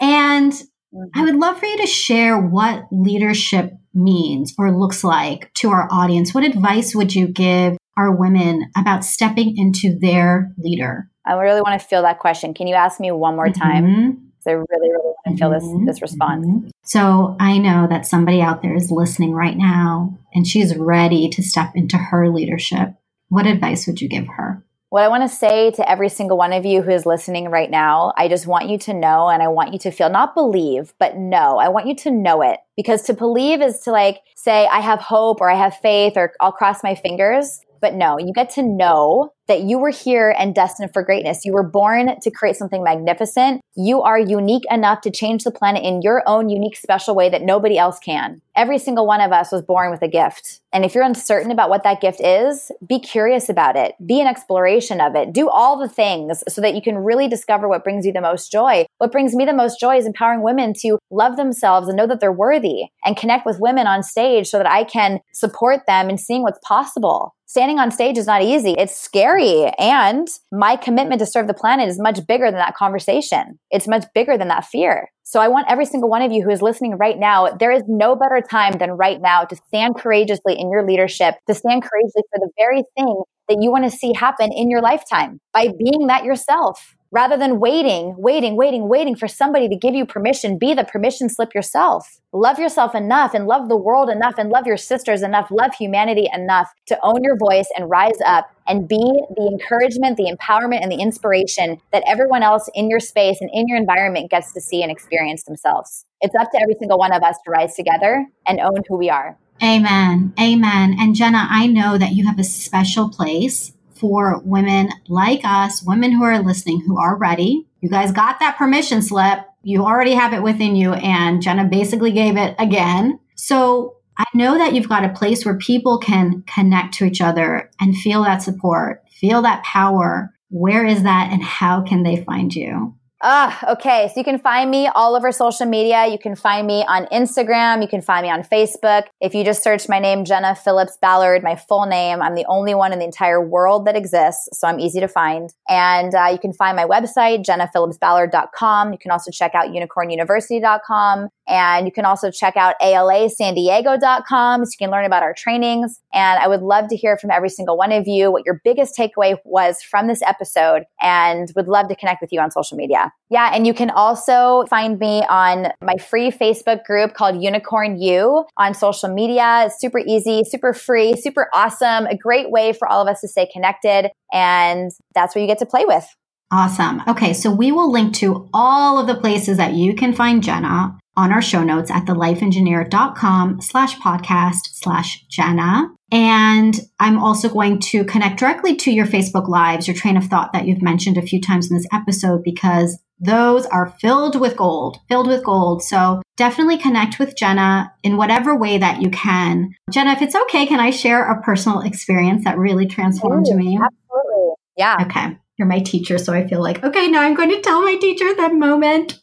And 0.00 0.54
Mm-hmm. 0.94 1.20
I 1.20 1.24
would 1.24 1.36
love 1.36 1.58
for 1.58 1.66
you 1.66 1.78
to 1.78 1.86
share 1.86 2.38
what 2.38 2.84
leadership 2.90 3.72
means 3.94 4.54
or 4.58 4.76
looks 4.76 5.04
like 5.04 5.52
to 5.54 5.70
our 5.70 5.88
audience. 5.90 6.34
What 6.34 6.44
advice 6.44 6.94
would 6.94 7.14
you 7.14 7.28
give 7.28 7.76
our 7.96 8.14
women 8.14 8.70
about 8.76 9.04
stepping 9.04 9.56
into 9.56 9.96
their 9.98 10.52
leader? 10.58 11.08
I 11.24 11.34
really 11.34 11.60
want 11.60 11.80
to 11.80 11.86
feel 11.86 12.02
that 12.02 12.18
question. 12.18 12.54
Can 12.54 12.66
you 12.66 12.74
ask 12.74 12.98
me 12.98 13.12
one 13.12 13.36
more 13.36 13.50
time? 13.50 13.84
Mm-hmm. 13.84 14.26
I 14.46 14.52
really, 14.52 14.66
really 14.70 14.92
want 14.94 15.36
to 15.36 15.36
feel 15.36 15.50
this 15.50 15.64
mm-hmm. 15.64 15.86
this 15.86 16.02
response. 16.02 16.46
Mm-hmm. 16.46 16.68
So 16.82 17.36
I 17.38 17.58
know 17.58 17.86
that 17.88 18.06
somebody 18.06 18.40
out 18.40 18.62
there 18.62 18.74
is 18.74 18.90
listening 18.90 19.32
right 19.32 19.56
now 19.56 20.18
and 20.34 20.46
she's 20.46 20.76
ready 20.76 21.28
to 21.30 21.42
step 21.42 21.72
into 21.74 21.96
her 21.96 22.28
leadership. 22.28 22.94
What 23.28 23.46
advice 23.46 23.86
would 23.86 24.00
you 24.00 24.08
give 24.08 24.26
her? 24.26 24.64
What 24.90 25.04
I 25.04 25.08
want 25.08 25.22
to 25.22 25.28
say 25.28 25.70
to 25.70 25.88
every 25.88 26.08
single 26.08 26.36
one 26.36 26.52
of 26.52 26.66
you 26.66 26.82
who 26.82 26.90
is 26.90 27.06
listening 27.06 27.48
right 27.48 27.70
now, 27.70 28.12
I 28.16 28.26
just 28.26 28.48
want 28.48 28.68
you 28.68 28.76
to 28.78 28.92
know 28.92 29.28
and 29.28 29.40
I 29.40 29.46
want 29.46 29.72
you 29.72 29.78
to 29.80 29.92
feel, 29.92 30.10
not 30.10 30.34
believe, 30.34 30.94
but 30.98 31.16
know. 31.16 31.58
I 31.58 31.68
want 31.68 31.86
you 31.86 31.94
to 31.94 32.10
know 32.10 32.42
it 32.42 32.58
because 32.76 33.02
to 33.02 33.14
believe 33.14 33.62
is 33.62 33.78
to 33.82 33.92
like 33.92 34.18
say, 34.34 34.66
I 34.66 34.80
have 34.80 34.98
hope 34.98 35.40
or 35.40 35.48
I 35.48 35.54
have 35.54 35.76
faith 35.76 36.14
or 36.16 36.32
I'll 36.40 36.50
cross 36.50 36.82
my 36.82 36.96
fingers. 36.96 37.60
But 37.80 37.94
no, 37.94 38.18
you 38.18 38.32
get 38.34 38.50
to 38.50 38.62
know 38.64 39.32
that 39.50 39.62
you 39.62 39.80
were 39.80 39.90
here 39.90 40.32
and 40.38 40.54
destined 40.54 40.92
for 40.92 41.02
greatness. 41.02 41.44
You 41.44 41.52
were 41.52 41.64
born 41.64 42.20
to 42.20 42.30
create 42.30 42.54
something 42.54 42.84
magnificent. 42.84 43.60
You 43.74 44.00
are 44.00 44.16
unique 44.16 44.62
enough 44.70 45.00
to 45.00 45.10
change 45.10 45.42
the 45.42 45.50
planet 45.50 45.82
in 45.82 46.02
your 46.02 46.22
own 46.24 46.48
unique, 46.48 46.76
special 46.76 47.16
way 47.16 47.28
that 47.30 47.42
nobody 47.42 47.76
else 47.76 47.98
can. 47.98 48.42
Every 48.54 48.78
single 48.78 49.06
one 49.06 49.20
of 49.20 49.32
us 49.32 49.50
was 49.50 49.62
born 49.62 49.90
with 49.90 50.02
a 50.02 50.08
gift. 50.08 50.60
And 50.72 50.84
if 50.84 50.94
you're 50.94 51.02
uncertain 51.02 51.50
about 51.50 51.68
what 51.68 51.82
that 51.82 52.00
gift 52.00 52.20
is, 52.20 52.70
be 52.86 53.00
curious 53.00 53.48
about 53.48 53.74
it. 53.74 53.94
Be 54.06 54.20
an 54.20 54.28
exploration 54.28 55.00
of 55.00 55.16
it. 55.16 55.32
Do 55.32 55.48
all 55.48 55.78
the 55.78 55.88
things 55.88 56.44
so 56.48 56.60
that 56.60 56.76
you 56.76 56.82
can 56.82 56.98
really 56.98 57.26
discover 57.26 57.68
what 57.68 57.82
brings 57.82 58.06
you 58.06 58.12
the 58.12 58.20
most 58.20 58.52
joy. 58.52 58.86
What 58.98 59.10
brings 59.10 59.34
me 59.34 59.46
the 59.46 59.52
most 59.52 59.80
joy 59.80 59.96
is 59.96 60.06
empowering 60.06 60.42
women 60.42 60.74
to 60.80 60.98
love 61.10 61.36
themselves 61.36 61.88
and 61.88 61.96
know 61.96 62.06
that 62.06 62.20
they're 62.20 62.30
worthy 62.30 62.84
and 63.04 63.16
connect 63.16 63.46
with 63.46 63.58
women 63.58 63.88
on 63.88 64.04
stage 64.04 64.46
so 64.48 64.58
that 64.58 64.70
I 64.70 64.84
can 64.84 65.18
support 65.32 65.86
them 65.86 66.08
in 66.08 66.18
seeing 66.18 66.42
what's 66.42 66.60
possible 66.62 67.34
standing 67.50 67.80
on 67.80 67.90
stage 67.90 68.16
is 68.16 68.28
not 68.28 68.42
easy. 68.42 68.76
It's 68.78 68.96
scary. 68.96 69.39
And 69.40 70.28
my 70.52 70.76
commitment 70.76 71.20
to 71.20 71.26
serve 71.26 71.46
the 71.46 71.54
planet 71.54 71.88
is 71.88 72.00
much 72.00 72.26
bigger 72.26 72.46
than 72.46 72.58
that 72.58 72.74
conversation. 72.74 73.58
It's 73.70 73.88
much 73.88 74.04
bigger 74.14 74.36
than 74.36 74.48
that 74.48 74.66
fear. 74.66 75.10
So 75.22 75.40
I 75.40 75.48
want 75.48 75.66
every 75.70 75.86
single 75.86 76.10
one 76.10 76.22
of 76.22 76.32
you 76.32 76.42
who 76.42 76.50
is 76.50 76.60
listening 76.60 76.96
right 76.98 77.18
now, 77.18 77.48
there 77.50 77.70
is 77.70 77.82
no 77.86 78.16
better 78.16 78.40
time 78.40 78.78
than 78.78 78.90
right 78.90 79.20
now 79.20 79.44
to 79.44 79.56
stand 79.68 79.96
courageously 79.96 80.58
in 80.58 80.70
your 80.70 80.86
leadership, 80.86 81.36
to 81.46 81.54
stand 81.54 81.82
courageously 81.82 82.22
for 82.32 82.40
the 82.40 82.50
very 82.58 82.82
thing 82.96 83.22
that 83.48 83.58
you 83.60 83.70
want 83.70 83.84
to 83.84 83.90
see 83.90 84.12
happen 84.12 84.52
in 84.52 84.70
your 84.70 84.80
lifetime 84.80 85.40
by 85.52 85.68
being 85.78 86.08
that 86.08 86.24
yourself 86.24 86.96
rather 87.12 87.36
than 87.36 87.58
waiting, 87.58 88.14
waiting, 88.16 88.56
waiting, 88.56 88.88
waiting 88.88 89.16
for 89.16 89.26
somebody 89.26 89.68
to 89.68 89.76
give 89.76 89.94
you 89.94 90.06
permission. 90.06 90.58
Be 90.58 90.74
the 90.74 90.84
permission 90.84 91.28
slip 91.28 91.54
yourself. 91.54 92.20
Love 92.32 92.58
yourself 92.58 92.94
enough 92.94 93.34
and 93.34 93.46
love 93.46 93.68
the 93.68 93.76
world 93.76 94.08
enough 94.08 94.34
and 94.38 94.50
love 94.50 94.66
your 94.66 94.76
sisters 94.76 95.22
enough, 95.22 95.50
love 95.50 95.74
humanity 95.74 96.28
enough 96.32 96.70
to 96.86 96.98
own 97.02 97.22
your 97.22 97.36
voice 97.36 97.68
and 97.76 97.90
rise 97.90 98.18
up 98.24 98.50
and 98.68 98.86
be 98.86 98.96
the 99.36 99.48
encouragement, 99.50 100.16
the 100.16 100.32
empowerment, 100.32 100.82
and 100.82 100.92
the 100.92 101.00
inspiration 101.00 101.80
that 101.92 102.04
everyone 102.06 102.42
else 102.42 102.70
in 102.74 102.88
your 102.88 103.00
space 103.00 103.38
and 103.40 103.50
in 103.52 103.66
your 103.66 103.76
environment 103.76 104.30
gets 104.30 104.52
to 104.52 104.60
see 104.60 104.82
and 104.82 104.92
experience 104.92 105.42
themselves. 105.44 106.04
It's 106.20 106.34
up 106.40 106.52
to 106.52 106.60
every 106.62 106.76
single 106.78 106.98
one 106.98 107.12
of 107.12 107.22
us 107.22 107.36
to 107.44 107.50
rise 107.50 107.74
together 107.74 108.26
and 108.46 108.60
own 108.60 108.82
who 108.88 108.96
we 108.96 109.10
are. 109.10 109.36
Amen. 109.62 110.32
Amen. 110.40 110.96
And 110.98 111.14
Jenna, 111.14 111.46
I 111.50 111.66
know 111.66 111.98
that 111.98 112.12
you 112.12 112.26
have 112.26 112.38
a 112.38 112.44
special 112.44 113.10
place 113.10 113.72
for 114.00 114.40
women 114.44 114.88
like 115.08 115.42
us, 115.44 115.82
women 115.82 116.12
who 116.12 116.24
are 116.24 116.42
listening, 116.42 116.82
who 116.86 116.98
are 116.98 117.16
ready. 117.16 117.66
You 117.80 117.88
guys 117.88 118.12
got 118.12 118.40
that 118.40 118.56
permission 118.56 119.02
slip. 119.02 119.40
You 119.62 119.84
already 119.84 120.14
have 120.14 120.32
it 120.32 120.42
within 120.42 120.74
you. 120.74 120.94
And 120.94 121.42
Jenna 121.42 121.66
basically 121.66 122.12
gave 122.12 122.36
it 122.36 122.56
again. 122.58 123.20
So 123.36 123.96
I 124.16 124.24
know 124.34 124.58
that 124.58 124.74
you've 124.74 124.88
got 124.88 125.04
a 125.04 125.10
place 125.10 125.44
where 125.44 125.56
people 125.56 125.98
can 125.98 126.42
connect 126.46 126.94
to 126.94 127.04
each 127.04 127.20
other 127.20 127.70
and 127.80 127.96
feel 127.96 128.24
that 128.24 128.42
support, 128.42 129.02
feel 129.10 129.42
that 129.42 129.62
power. 129.62 130.34
Where 130.48 130.84
is 130.84 131.04
that 131.04 131.30
and 131.30 131.42
how 131.42 131.82
can 131.82 132.02
they 132.02 132.24
find 132.24 132.54
you? 132.54 132.94
Ah, 133.22 133.72
okay. 133.72 134.08
So 134.08 134.18
you 134.18 134.24
can 134.24 134.38
find 134.38 134.70
me 134.70 134.86
all 134.86 135.14
over 135.14 135.30
social 135.30 135.66
media. 135.66 136.06
You 136.06 136.18
can 136.18 136.34
find 136.34 136.66
me 136.66 136.86
on 136.88 137.04
Instagram. 137.12 137.82
You 137.82 137.88
can 137.88 138.00
find 138.00 138.24
me 138.24 138.30
on 138.30 138.42
Facebook. 138.42 139.04
If 139.20 139.34
you 139.34 139.44
just 139.44 139.62
search 139.62 139.90
my 139.90 139.98
name, 139.98 140.24
Jenna 140.24 140.54
Phillips 140.54 140.96
Ballard, 141.02 141.42
my 141.42 141.54
full 141.54 141.84
name, 141.84 142.22
I'm 142.22 142.34
the 142.34 142.46
only 142.48 142.74
one 142.74 142.94
in 142.94 142.98
the 142.98 143.04
entire 143.04 143.46
world 143.46 143.86
that 143.86 143.94
exists. 143.94 144.48
So 144.54 144.66
I'm 144.66 144.80
easy 144.80 145.00
to 145.00 145.08
find. 145.08 145.50
And 145.68 146.14
uh, 146.14 146.28
you 146.32 146.38
can 146.38 146.54
find 146.54 146.74
my 146.74 146.86
website, 146.86 147.44
jennaphillipsballard.com. 147.44 148.92
You 148.92 148.98
can 148.98 149.10
also 149.10 149.30
check 149.30 149.54
out 149.54 149.66
unicornuniversity.com. 149.66 151.28
And 151.46 151.86
you 151.86 151.92
can 151.92 152.06
also 152.06 152.30
check 152.30 152.56
out 152.56 152.76
alasandiego.com 152.80 154.64
so 154.64 154.70
you 154.70 154.86
can 154.86 154.90
learn 154.90 155.04
about 155.04 155.22
our 155.22 155.34
trainings. 155.36 156.00
And 156.14 156.38
I 156.38 156.48
would 156.48 156.62
love 156.62 156.88
to 156.88 156.96
hear 156.96 157.18
from 157.18 157.30
every 157.30 157.50
single 157.50 157.76
one 157.76 157.92
of 157.92 158.08
you 158.08 158.32
what 158.32 158.46
your 158.46 158.62
biggest 158.64 158.96
takeaway 158.96 159.36
was 159.44 159.82
from 159.82 160.06
this 160.06 160.22
episode 160.22 160.84
and 161.02 161.52
would 161.54 161.68
love 161.68 161.88
to 161.88 161.96
connect 161.96 162.22
with 162.22 162.32
you 162.32 162.40
on 162.40 162.50
social 162.50 162.78
media. 162.78 163.09
Yeah. 163.30 163.50
And 163.54 163.66
you 163.66 163.74
can 163.74 163.90
also 163.90 164.64
find 164.68 164.98
me 164.98 165.24
on 165.28 165.68
my 165.82 165.96
free 165.96 166.30
Facebook 166.30 166.84
group 166.84 167.14
called 167.14 167.42
Unicorn 167.42 168.00
U 168.00 168.44
on 168.56 168.74
social 168.74 169.08
media. 169.08 169.66
It's 169.66 169.80
super 169.80 170.00
easy, 170.00 170.42
super 170.44 170.72
free, 170.72 171.14
super 171.16 171.48
awesome. 171.54 172.06
A 172.06 172.16
great 172.16 172.50
way 172.50 172.72
for 172.72 172.88
all 172.88 173.00
of 173.00 173.08
us 173.08 173.20
to 173.20 173.28
stay 173.28 173.48
connected. 173.52 174.10
And 174.32 174.90
that's 175.14 175.34
where 175.34 175.42
you 175.42 175.48
get 175.48 175.58
to 175.58 175.66
play 175.66 175.84
with. 175.84 176.06
Awesome. 176.52 177.02
Okay, 177.06 177.32
so 177.32 177.52
we 177.52 177.70
will 177.70 177.92
link 177.92 178.12
to 178.16 178.48
all 178.52 178.98
of 178.98 179.06
the 179.06 179.14
places 179.14 179.56
that 179.58 179.74
you 179.74 179.94
can 179.94 180.12
find 180.12 180.42
Jenna 180.42 180.98
on 181.16 181.32
our 181.32 181.42
show 181.42 181.62
notes 181.62 181.90
at 181.90 182.06
thelifeengineer.com 182.06 183.60
slash 183.60 183.96
podcast 183.98 184.70
slash 184.72 185.24
Jenna. 185.28 185.90
And 186.12 186.78
I'm 186.98 187.18
also 187.18 187.48
going 187.48 187.78
to 187.80 188.04
connect 188.04 188.38
directly 188.38 188.74
to 188.76 188.90
your 188.90 189.06
Facebook 189.06 189.48
Lives, 189.48 189.86
your 189.86 189.96
train 189.96 190.16
of 190.16 190.24
thought 190.24 190.52
that 190.52 190.66
you've 190.66 190.82
mentioned 190.82 191.16
a 191.16 191.22
few 191.22 191.40
times 191.40 191.70
in 191.70 191.76
this 191.76 191.86
episode, 191.92 192.42
because 192.42 192.98
those 193.18 193.66
are 193.66 193.94
filled 194.00 194.40
with 194.40 194.56
gold, 194.56 194.98
filled 195.08 195.28
with 195.28 195.44
gold. 195.44 195.82
So 195.82 196.22
definitely 196.36 196.78
connect 196.78 197.18
with 197.18 197.36
Jenna 197.36 197.92
in 198.02 198.16
whatever 198.16 198.56
way 198.56 198.78
that 198.78 199.02
you 199.02 199.10
can. 199.10 199.74
Jenna, 199.90 200.12
if 200.12 200.22
it's 200.22 200.34
okay, 200.34 200.66
can 200.66 200.80
I 200.80 200.90
share 200.90 201.30
a 201.30 201.42
personal 201.42 201.80
experience 201.80 202.44
that 202.44 202.58
really 202.58 202.86
transformed 202.86 203.46
Ooh, 203.48 203.56
me? 203.56 203.78
Absolutely. 203.78 204.54
Yeah. 204.76 204.96
Okay 205.02 205.36
you're 205.60 205.68
my 205.68 205.78
teacher. 205.78 206.16
So 206.16 206.32
I 206.32 206.48
feel 206.48 206.62
like, 206.62 206.82
okay, 206.82 207.06
now 207.08 207.20
I'm 207.20 207.34
going 207.34 207.50
to 207.50 207.60
tell 207.60 207.82
my 207.82 207.94
teacher 207.96 208.34
that 208.34 208.54
moment 208.54 209.20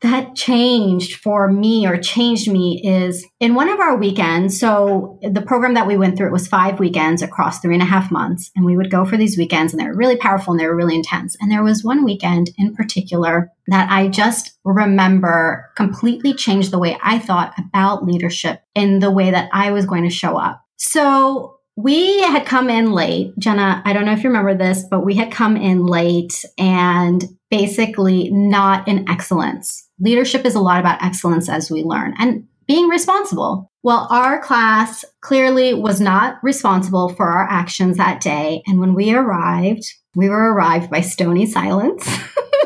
that 0.00 0.36
changed 0.36 1.16
for 1.16 1.50
me 1.50 1.86
or 1.86 1.96
changed 1.96 2.50
me 2.50 2.80
is 2.84 3.26
in 3.40 3.54
one 3.54 3.68
of 3.68 3.80
our 3.80 3.96
weekends. 3.96 4.58
So 4.58 5.18
the 5.22 5.42
program 5.42 5.74
that 5.74 5.86
we 5.86 5.96
went 5.96 6.16
through, 6.16 6.28
it 6.28 6.32
was 6.32 6.46
five 6.46 6.78
weekends 6.78 7.20
across 7.20 7.58
three 7.58 7.74
and 7.74 7.82
a 7.82 7.86
half 7.86 8.10
months. 8.10 8.50
And 8.54 8.64
we 8.64 8.76
would 8.76 8.90
go 8.90 9.04
for 9.04 9.16
these 9.16 9.36
weekends 9.36 9.72
and 9.72 9.80
they 9.80 9.86
were 9.86 9.96
really 9.96 10.16
powerful 10.16 10.52
and 10.52 10.60
they 10.60 10.66
were 10.66 10.76
really 10.76 10.94
intense. 10.94 11.36
And 11.40 11.50
there 11.50 11.64
was 11.64 11.82
one 11.82 12.04
weekend 12.04 12.50
in 12.56 12.74
particular 12.74 13.50
that 13.66 13.90
I 13.90 14.08
just 14.08 14.52
remember 14.64 15.70
completely 15.76 16.32
changed 16.32 16.70
the 16.70 16.78
way 16.78 16.96
I 17.02 17.18
thought 17.18 17.54
about 17.58 18.04
leadership 18.04 18.62
in 18.74 19.00
the 19.00 19.10
way 19.10 19.30
that 19.32 19.50
I 19.52 19.72
was 19.72 19.84
going 19.84 20.04
to 20.04 20.10
show 20.10 20.36
up. 20.36 20.62
So 20.76 21.58
we 21.76 22.22
had 22.22 22.44
come 22.44 22.70
in 22.70 22.92
late. 22.92 23.38
Jenna, 23.38 23.82
I 23.84 23.92
don't 23.92 24.04
know 24.04 24.12
if 24.12 24.24
you 24.24 24.30
remember 24.30 24.56
this, 24.56 24.84
but 24.90 25.04
we 25.04 25.14
had 25.14 25.30
come 25.30 25.56
in 25.56 25.86
late 25.86 26.44
and 26.58 27.22
basically 27.50 28.30
not 28.30 28.86
in 28.86 29.08
excellence. 29.08 29.88
Leadership 30.00 30.44
is 30.44 30.54
a 30.54 30.60
lot 30.60 30.80
about 30.80 31.02
excellence 31.02 31.48
as 31.48 31.70
we 31.70 31.82
learn 31.82 32.14
and 32.18 32.46
being 32.66 32.88
responsible. 32.88 33.70
Well, 33.82 34.06
our 34.10 34.40
class 34.40 35.04
clearly 35.22 35.72
was 35.72 36.00
not 36.00 36.36
responsible 36.42 37.08
for 37.08 37.26
our 37.26 37.48
actions 37.48 37.96
that 37.96 38.20
day. 38.20 38.62
And 38.66 38.78
when 38.78 38.94
we 38.94 39.14
arrived, 39.14 39.84
we 40.14 40.28
were 40.28 40.52
arrived 40.52 40.90
by 40.90 41.00
stony 41.00 41.46
silence 41.46 42.06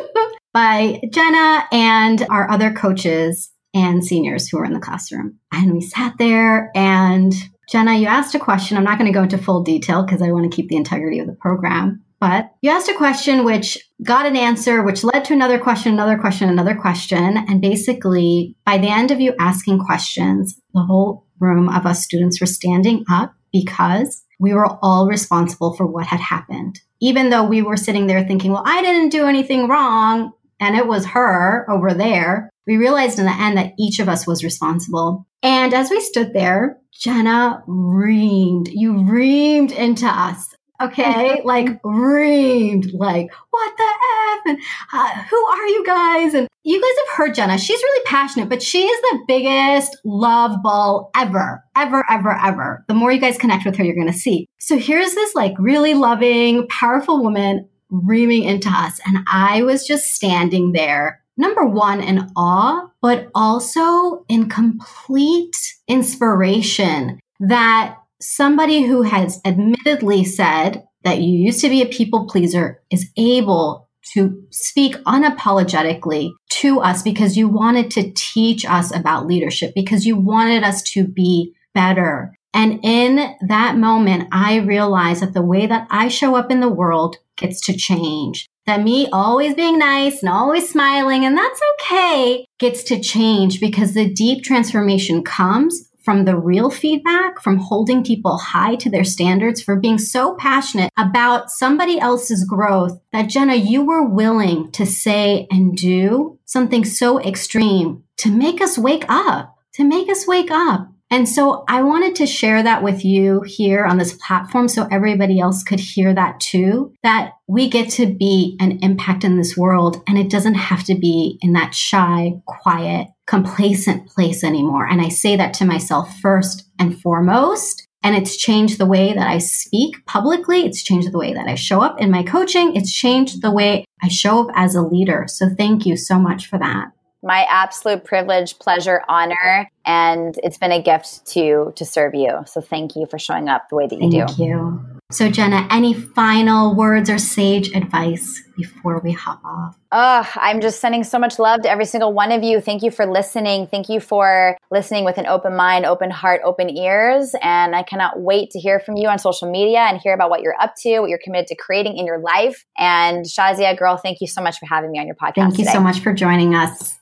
by 0.52 1.00
Jenna 1.12 1.66
and 1.70 2.26
our 2.28 2.50
other 2.50 2.72
coaches 2.72 3.50
and 3.74 4.04
seniors 4.04 4.48
who 4.48 4.58
were 4.58 4.64
in 4.64 4.74
the 4.74 4.80
classroom. 4.80 5.38
And 5.52 5.72
we 5.72 5.80
sat 5.80 6.14
there 6.18 6.70
and 6.74 7.32
Jenna, 7.70 7.94
you 7.94 8.06
asked 8.06 8.34
a 8.34 8.38
question. 8.38 8.76
I'm 8.76 8.84
not 8.84 8.98
going 8.98 9.10
to 9.10 9.16
go 9.16 9.22
into 9.22 9.38
full 9.38 9.62
detail 9.62 10.04
because 10.04 10.20
I 10.20 10.32
want 10.32 10.50
to 10.50 10.54
keep 10.54 10.68
the 10.68 10.76
integrity 10.76 11.20
of 11.20 11.26
the 11.26 11.32
program. 11.32 12.04
But 12.22 12.54
you 12.62 12.70
asked 12.70 12.88
a 12.88 12.94
question 12.94 13.44
which 13.44 13.76
got 14.00 14.26
an 14.26 14.36
answer, 14.36 14.84
which 14.84 15.02
led 15.02 15.24
to 15.24 15.32
another 15.32 15.58
question, 15.58 15.92
another 15.92 16.16
question, 16.16 16.48
another 16.48 16.76
question. 16.76 17.36
And 17.36 17.60
basically, 17.60 18.54
by 18.64 18.78
the 18.78 18.86
end 18.90 19.10
of 19.10 19.20
you 19.20 19.34
asking 19.40 19.80
questions, 19.80 20.54
the 20.72 20.84
whole 20.84 21.26
room 21.40 21.68
of 21.68 21.84
us 21.84 22.04
students 22.04 22.40
were 22.40 22.46
standing 22.46 23.04
up 23.10 23.34
because 23.52 24.22
we 24.38 24.54
were 24.54 24.68
all 24.82 25.08
responsible 25.08 25.74
for 25.74 25.84
what 25.84 26.06
had 26.06 26.20
happened. 26.20 26.78
Even 27.00 27.30
though 27.30 27.42
we 27.42 27.60
were 27.60 27.76
sitting 27.76 28.06
there 28.06 28.22
thinking, 28.22 28.52
well, 28.52 28.62
I 28.64 28.82
didn't 28.82 29.08
do 29.08 29.26
anything 29.26 29.66
wrong, 29.66 30.30
and 30.60 30.76
it 30.76 30.86
was 30.86 31.06
her 31.06 31.68
over 31.68 31.92
there, 31.92 32.50
we 32.68 32.76
realized 32.76 33.18
in 33.18 33.24
the 33.26 33.32
end 33.32 33.58
that 33.58 33.72
each 33.80 33.98
of 33.98 34.08
us 34.08 34.28
was 34.28 34.44
responsible. 34.44 35.26
And 35.42 35.74
as 35.74 35.90
we 35.90 36.00
stood 36.00 36.34
there, 36.34 36.78
Jenna 36.92 37.64
reamed, 37.66 38.68
you 38.72 38.92
reamed 38.92 39.72
into 39.72 40.06
us. 40.06 40.54
Okay? 40.82 41.40
like 41.44 41.80
reamed, 41.82 42.92
like, 42.94 43.30
what 43.50 43.76
the 43.76 43.84
F? 43.84 44.40
And 44.46 44.58
uh, 44.92 45.22
who 45.24 45.46
are 45.46 45.66
you 45.66 45.84
guys? 45.84 46.34
And 46.34 46.48
you 46.64 46.80
guys 46.80 47.06
have 47.06 47.16
heard 47.16 47.34
Jenna. 47.34 47.58
She's 47.58 47.82
really 47.82 48.04
passionate, 48.06 48.48
but 48.48 48.62
she 48.62 48.84
is 48.84 49.00
the 49.02 49.24
biggest 49.26 49.96
love 50.04 50.62
ball 50.62 51.10
ever, 51.16 51.62
ever, 51.76 52.04
ever, 52.10 52.38
ever. 52.38 52.84
The 52.88 52.94
more 52.94 53.12
you 53.12 53.20
guys 53.20 53.38
connect 53.38 53.64
with 53.64 53.76
her, 53.76 53.84
you're 53.84 53.94
going 53.94 54.06
to 54.06 54.12
see. 54.12 54.48
So 54.58 54.78
here's 54.78 55.14
this 55.14 55.34
like 55.34 55.54
really 55.58 55.94
loving, 55.94 56.66
powerful 56.68 57.22
woman 57.22 57.68
reaming 57.90 58.44
into 58.44 58.68
us. 58.68 59.00
And 59.06 59.18
I 59.26 59.62
was 59.62 59.86
just 59.86 60.12
standing 60.12 60.72
there 60.72 61.22
number 61.36 61.64
one, 61.64 62.00
in 62.00 62.30
awe, 62.36 62.88
but 63.00 63.28
also 63.34 64.24
in 64.28 64.48
complete 64.48 65.74
inspiration 65.88 67.18
that 67.40 67.96
somebody 68.22 68.82
who 68.82 69.02
has 69.02 69.40
admittedly 69.44 70.24
said 70.24 70.84
that 71.04 71.20
you 71.20 71.32
used 71.32 71.60
to 71.60 71.68
be 71.68 71.82
a 71.82 71.86
people 71.86 72.26
pleaser 72.26 72.80
is 72.90 73.10
able 73.16 73.88
to 74.14 74.42
speak 74.50 74.96
unapologetically 75.04 76.30
to 76.50 76.80
us 76.80 77.02
because 77.02 77.36
you 77.36 77.48
wanted 77.48 77.90
to 77.90 78.12
teach 78.14 78.64
us 78.64 78.94
about 78.94 79.26
leadership, 79.26 79.72
because 79.74 80.06
you 80.06 80.16
wanted 80.16 80.62
us 80.62 80.82
to 80.82 81.06
be 81.06 81.54
better. 81.74 82.34
And 82.54 82.80
in 82.82 83.34
that 83.46 83.76
moment, 83.76 84.28
I 84.30 84.56
realized 84.56 85.22
that 85.22 85.32
the 85.32 85.42
way 85.42 85.66
that 85.66 85.86
I 85.90 86.08
show 86.08 86.34
up 86.34 86.50
in 86.50 86.60
the 86.60 86.68
world 86.68 87.16
gets 87.36 87.60
to 87.66 87.76
change. 87.76 88.46
That 88.66 88.82
me 88.82 89.08
always 89.12 89.54
being 89.54 89.78
nice 89.78 90.22
and 90.22 90.30
always 90.30 90.70
smiling, 90.70 91.24
and 91.24 91.36
that's 91.36 91.60
okay, 91.80 92.44
gets 92.60 92.84
to 92.84 93.00
change 93.00 93.58
because 93.58 93.94
the 93.94 94.12
deep 94.12 94.44
transformation 94.44 95.24
comes 95.24 95.88
from 96.02 96.24
the 96.24 96.36
real 96.36 96.70
feedback, 96.70 97.40
from 97.40 97.58
holding 97.58 98.04
people 98.04 98.38
high 98.38 98.74
to 98.76 98.90
their 98.90 99.04
standards, 99.04 99.62
for 99.62 99.76
being 99.76 99.98
so 99.98 100.34
passionate 100.34 100.90
about 100.98 101.50
somebody 101.50 101.98
else's 101.98 102.44
growth 102.44 103.00
that 103.12 103.28
Jenna, 103.28 103.54
you 103.54 103.84
were 103.84 104.06
willing 104.06 104.70
to 104.72 104.84
say 104.84 105.46
and 105.50 105.76
do 105.76 106.38
something 106.44 106.84
so 106.84 107.20
extreme 107.20 108.04
to 108.18 108.30
make 108.30 108.60
us 108.60 108.76
wake 108.76 109.04
up, 109.08 109.56
to 109.74 109.84
make 109.84 110.08
us 110.08 110.26
wake 110.26 110.50
up. 110.50 110.88
And 111.12 111.28
so 111.28 111.64
I 111.68 111.82
wanted 111.82 112.16
to 112.16 112.26
share 112.26 112.62
that 112.62 112.82
with 112.82 113.04
you 113.04 113.42
here 113.42 113.84
on 113.84 113.98
this 113.98 114.14
platform 114.14 114.66
so 114.66 114.88
everybody 114.90 115.40
else 115.40 115.62
could 115.62 115.78
hear 115.78 116.14
that 116.14 116.40
too, 116.40 116.94
that 117.02 117.32
we 117.46 117.68
get 117.68 117.90
to 117.90 118.06
be 118.06 118.56
an 118.60 118.78
impact 118.80 119.22
in 119.22 119.36
this 119.36 119.54
world 119.54 120.02
and 120.08 120.16
it 120.16 120.30
doesn't 120.30 120.54
have 120.54 120.84
to 120.84 120.94
be 120.94 121.38
in 121.42 121.52
that 121.52 121.74
shy, 121.74 122.32
quiet, 122.46 123.08
complacent 123.32 124.06
place 124.08 124.44
anymore. 124.44 124.86
And 124.86 125.00
I 125.00 125.08
say 125.08 125.36
that 125.36 125.54
to 125.54 125.64
myself 125.64 126.14
first 126.20 126.68
and 126.78 127.00
foremost. 127.00 127.88
And 128.02 128.14
it's 128.14 128.36
changed 128.36 128.76
the 128.76 128.84
way 128.84 129.14
that 129.14 129.26
I 129.26 129.38
speak 129.38 130.04
publicly. 130.04 130.66
It's 130.66 130.82
changed 130.82 131.10
the 131.12 131.18
way 131.18 131.32
that 131.32 131.48
I 131.48 131.54
show 131.54 131.80
up 131.80 131.98
in 131.98 132.10
my 132.10 132.24
coaching. 132.24 132.76
It's 132.76 132.92
changed 132.92 133.40
the 133.40 133.50
way 133.50 133.86
I 134.02 134.08
show 134.08 134.42
up 134.42 134.48
as 134.54 134.74
a 134.74 134.82
leader. 134.82 135.24
So 135.28 135.48
thank 135.48 135.86
you 135.86 135.96
so 135.96 136.18
much 136.18 136.46
for 136.46 136.58
that 136.58 136.88
my 137.24 137.46
absolute 137.48 138.02
privilege, 138.02 138.58
pleasure, 138.58 139.02
honor, 139.08 139.68
and 139.86 140.34
it's 140.42 140.58
been 140.58 140.72
a 140.72 140.82
gift 140.82 141.24
to 141.24 141.72
to 141.76 141.84
serve 141.84 142.16
you. 142.16 142.40
So 142.46 142.60
thank 142.60 142.96
you 142.96 143.06
for 143.06 143.16
showing 143.16 143.48
up 143.48 143.68
the 143.68 143.76
way 143.76 143.86
that 143.86 143.94
you 143.94 144.10
thank 144.10 144.12
do. 144.12 144.26
Thank 144.26 144.38
you. 144.40 144.91
So 145.12 145.28
Jenna, 145.28 145.68
any 145.70 145.92
final 145.92 146.74
words 146.74 147.10
or 147.10 147.18
sage 147.18 147.74
advice 147.74 148.42
before 148.56 148.98
we 149.00 149.12
hop 149.12 149.44
off? 149.44 149.78
Oh, 149.92 150.26
I'm 150.36 150.62
just 150.62 150.80
sending 150.80 151.04
so 151.04 151.18
much 151.18 151.38
love 151.38 151.60
to 151.62 151.70
every 151.70 151.84
single 151.84 152.14
one 152.14 152.32
of 152.32 152.42
you. 152.42 152.62
Thank 152.62 152.82
you 152.82 152.90
for 152.90 153.04
listening. 153.04 153.66
Thank 153.66 153.90
you 153.90 154.00
for 154.00 154.56
listening 154.70 155.04
with 155.04 155.18
an 155.18 155.26
open 155.26 155.54
mind, 155.54 155.84
open 155.84 156.10
heart, 156.10 156.40
open 156.44 156.74
ears. 156.74 157.34
And 157.42 157.76
I 157.76 157.82
cannot 157.82 158.20
wait 158.20 158.52
to 158.52 158.58
hear 158.58 158.80
from 158.80 158.96
you 158.96 159.08
on 159.08 159.18
social 159.18 159.50
media 159.50 159.80
and 159.80 160.00
hear 160.02 160.14
about 160.14 160.30
what 160.30 160.40
you're 160.40 160.56
up 160.58 160.72
to, 160.78 161.00
what 161.00 161.10
you're 161.10 161.20
committed 161.22 161.48
to 161.48 161.56
creating 161.56 161.98
in 161.98 162.06
your 162.06 162.18
life. 162.18 162.64
And 162.78 163.26
Shazia, 163.26 163.78
girl, 163.78 163.98
thank 163.98 164.22
you 164.22 164.26
so 164.26 164.40
much 164.40 164.58
for 164.58 164.64
having 164.64 164.90
me 164.90 164.98
on 164.98 165.06
your 165.06 165.16
podcast. 165.16 165.34
Thank 165.34 165.58
you 165.58 165.64
today. 165.64 165.74
so 165.74 165.80
much 165.80 166.00
for 166.00 166.14
joining 166.14 166.54
us. 166.54 166.98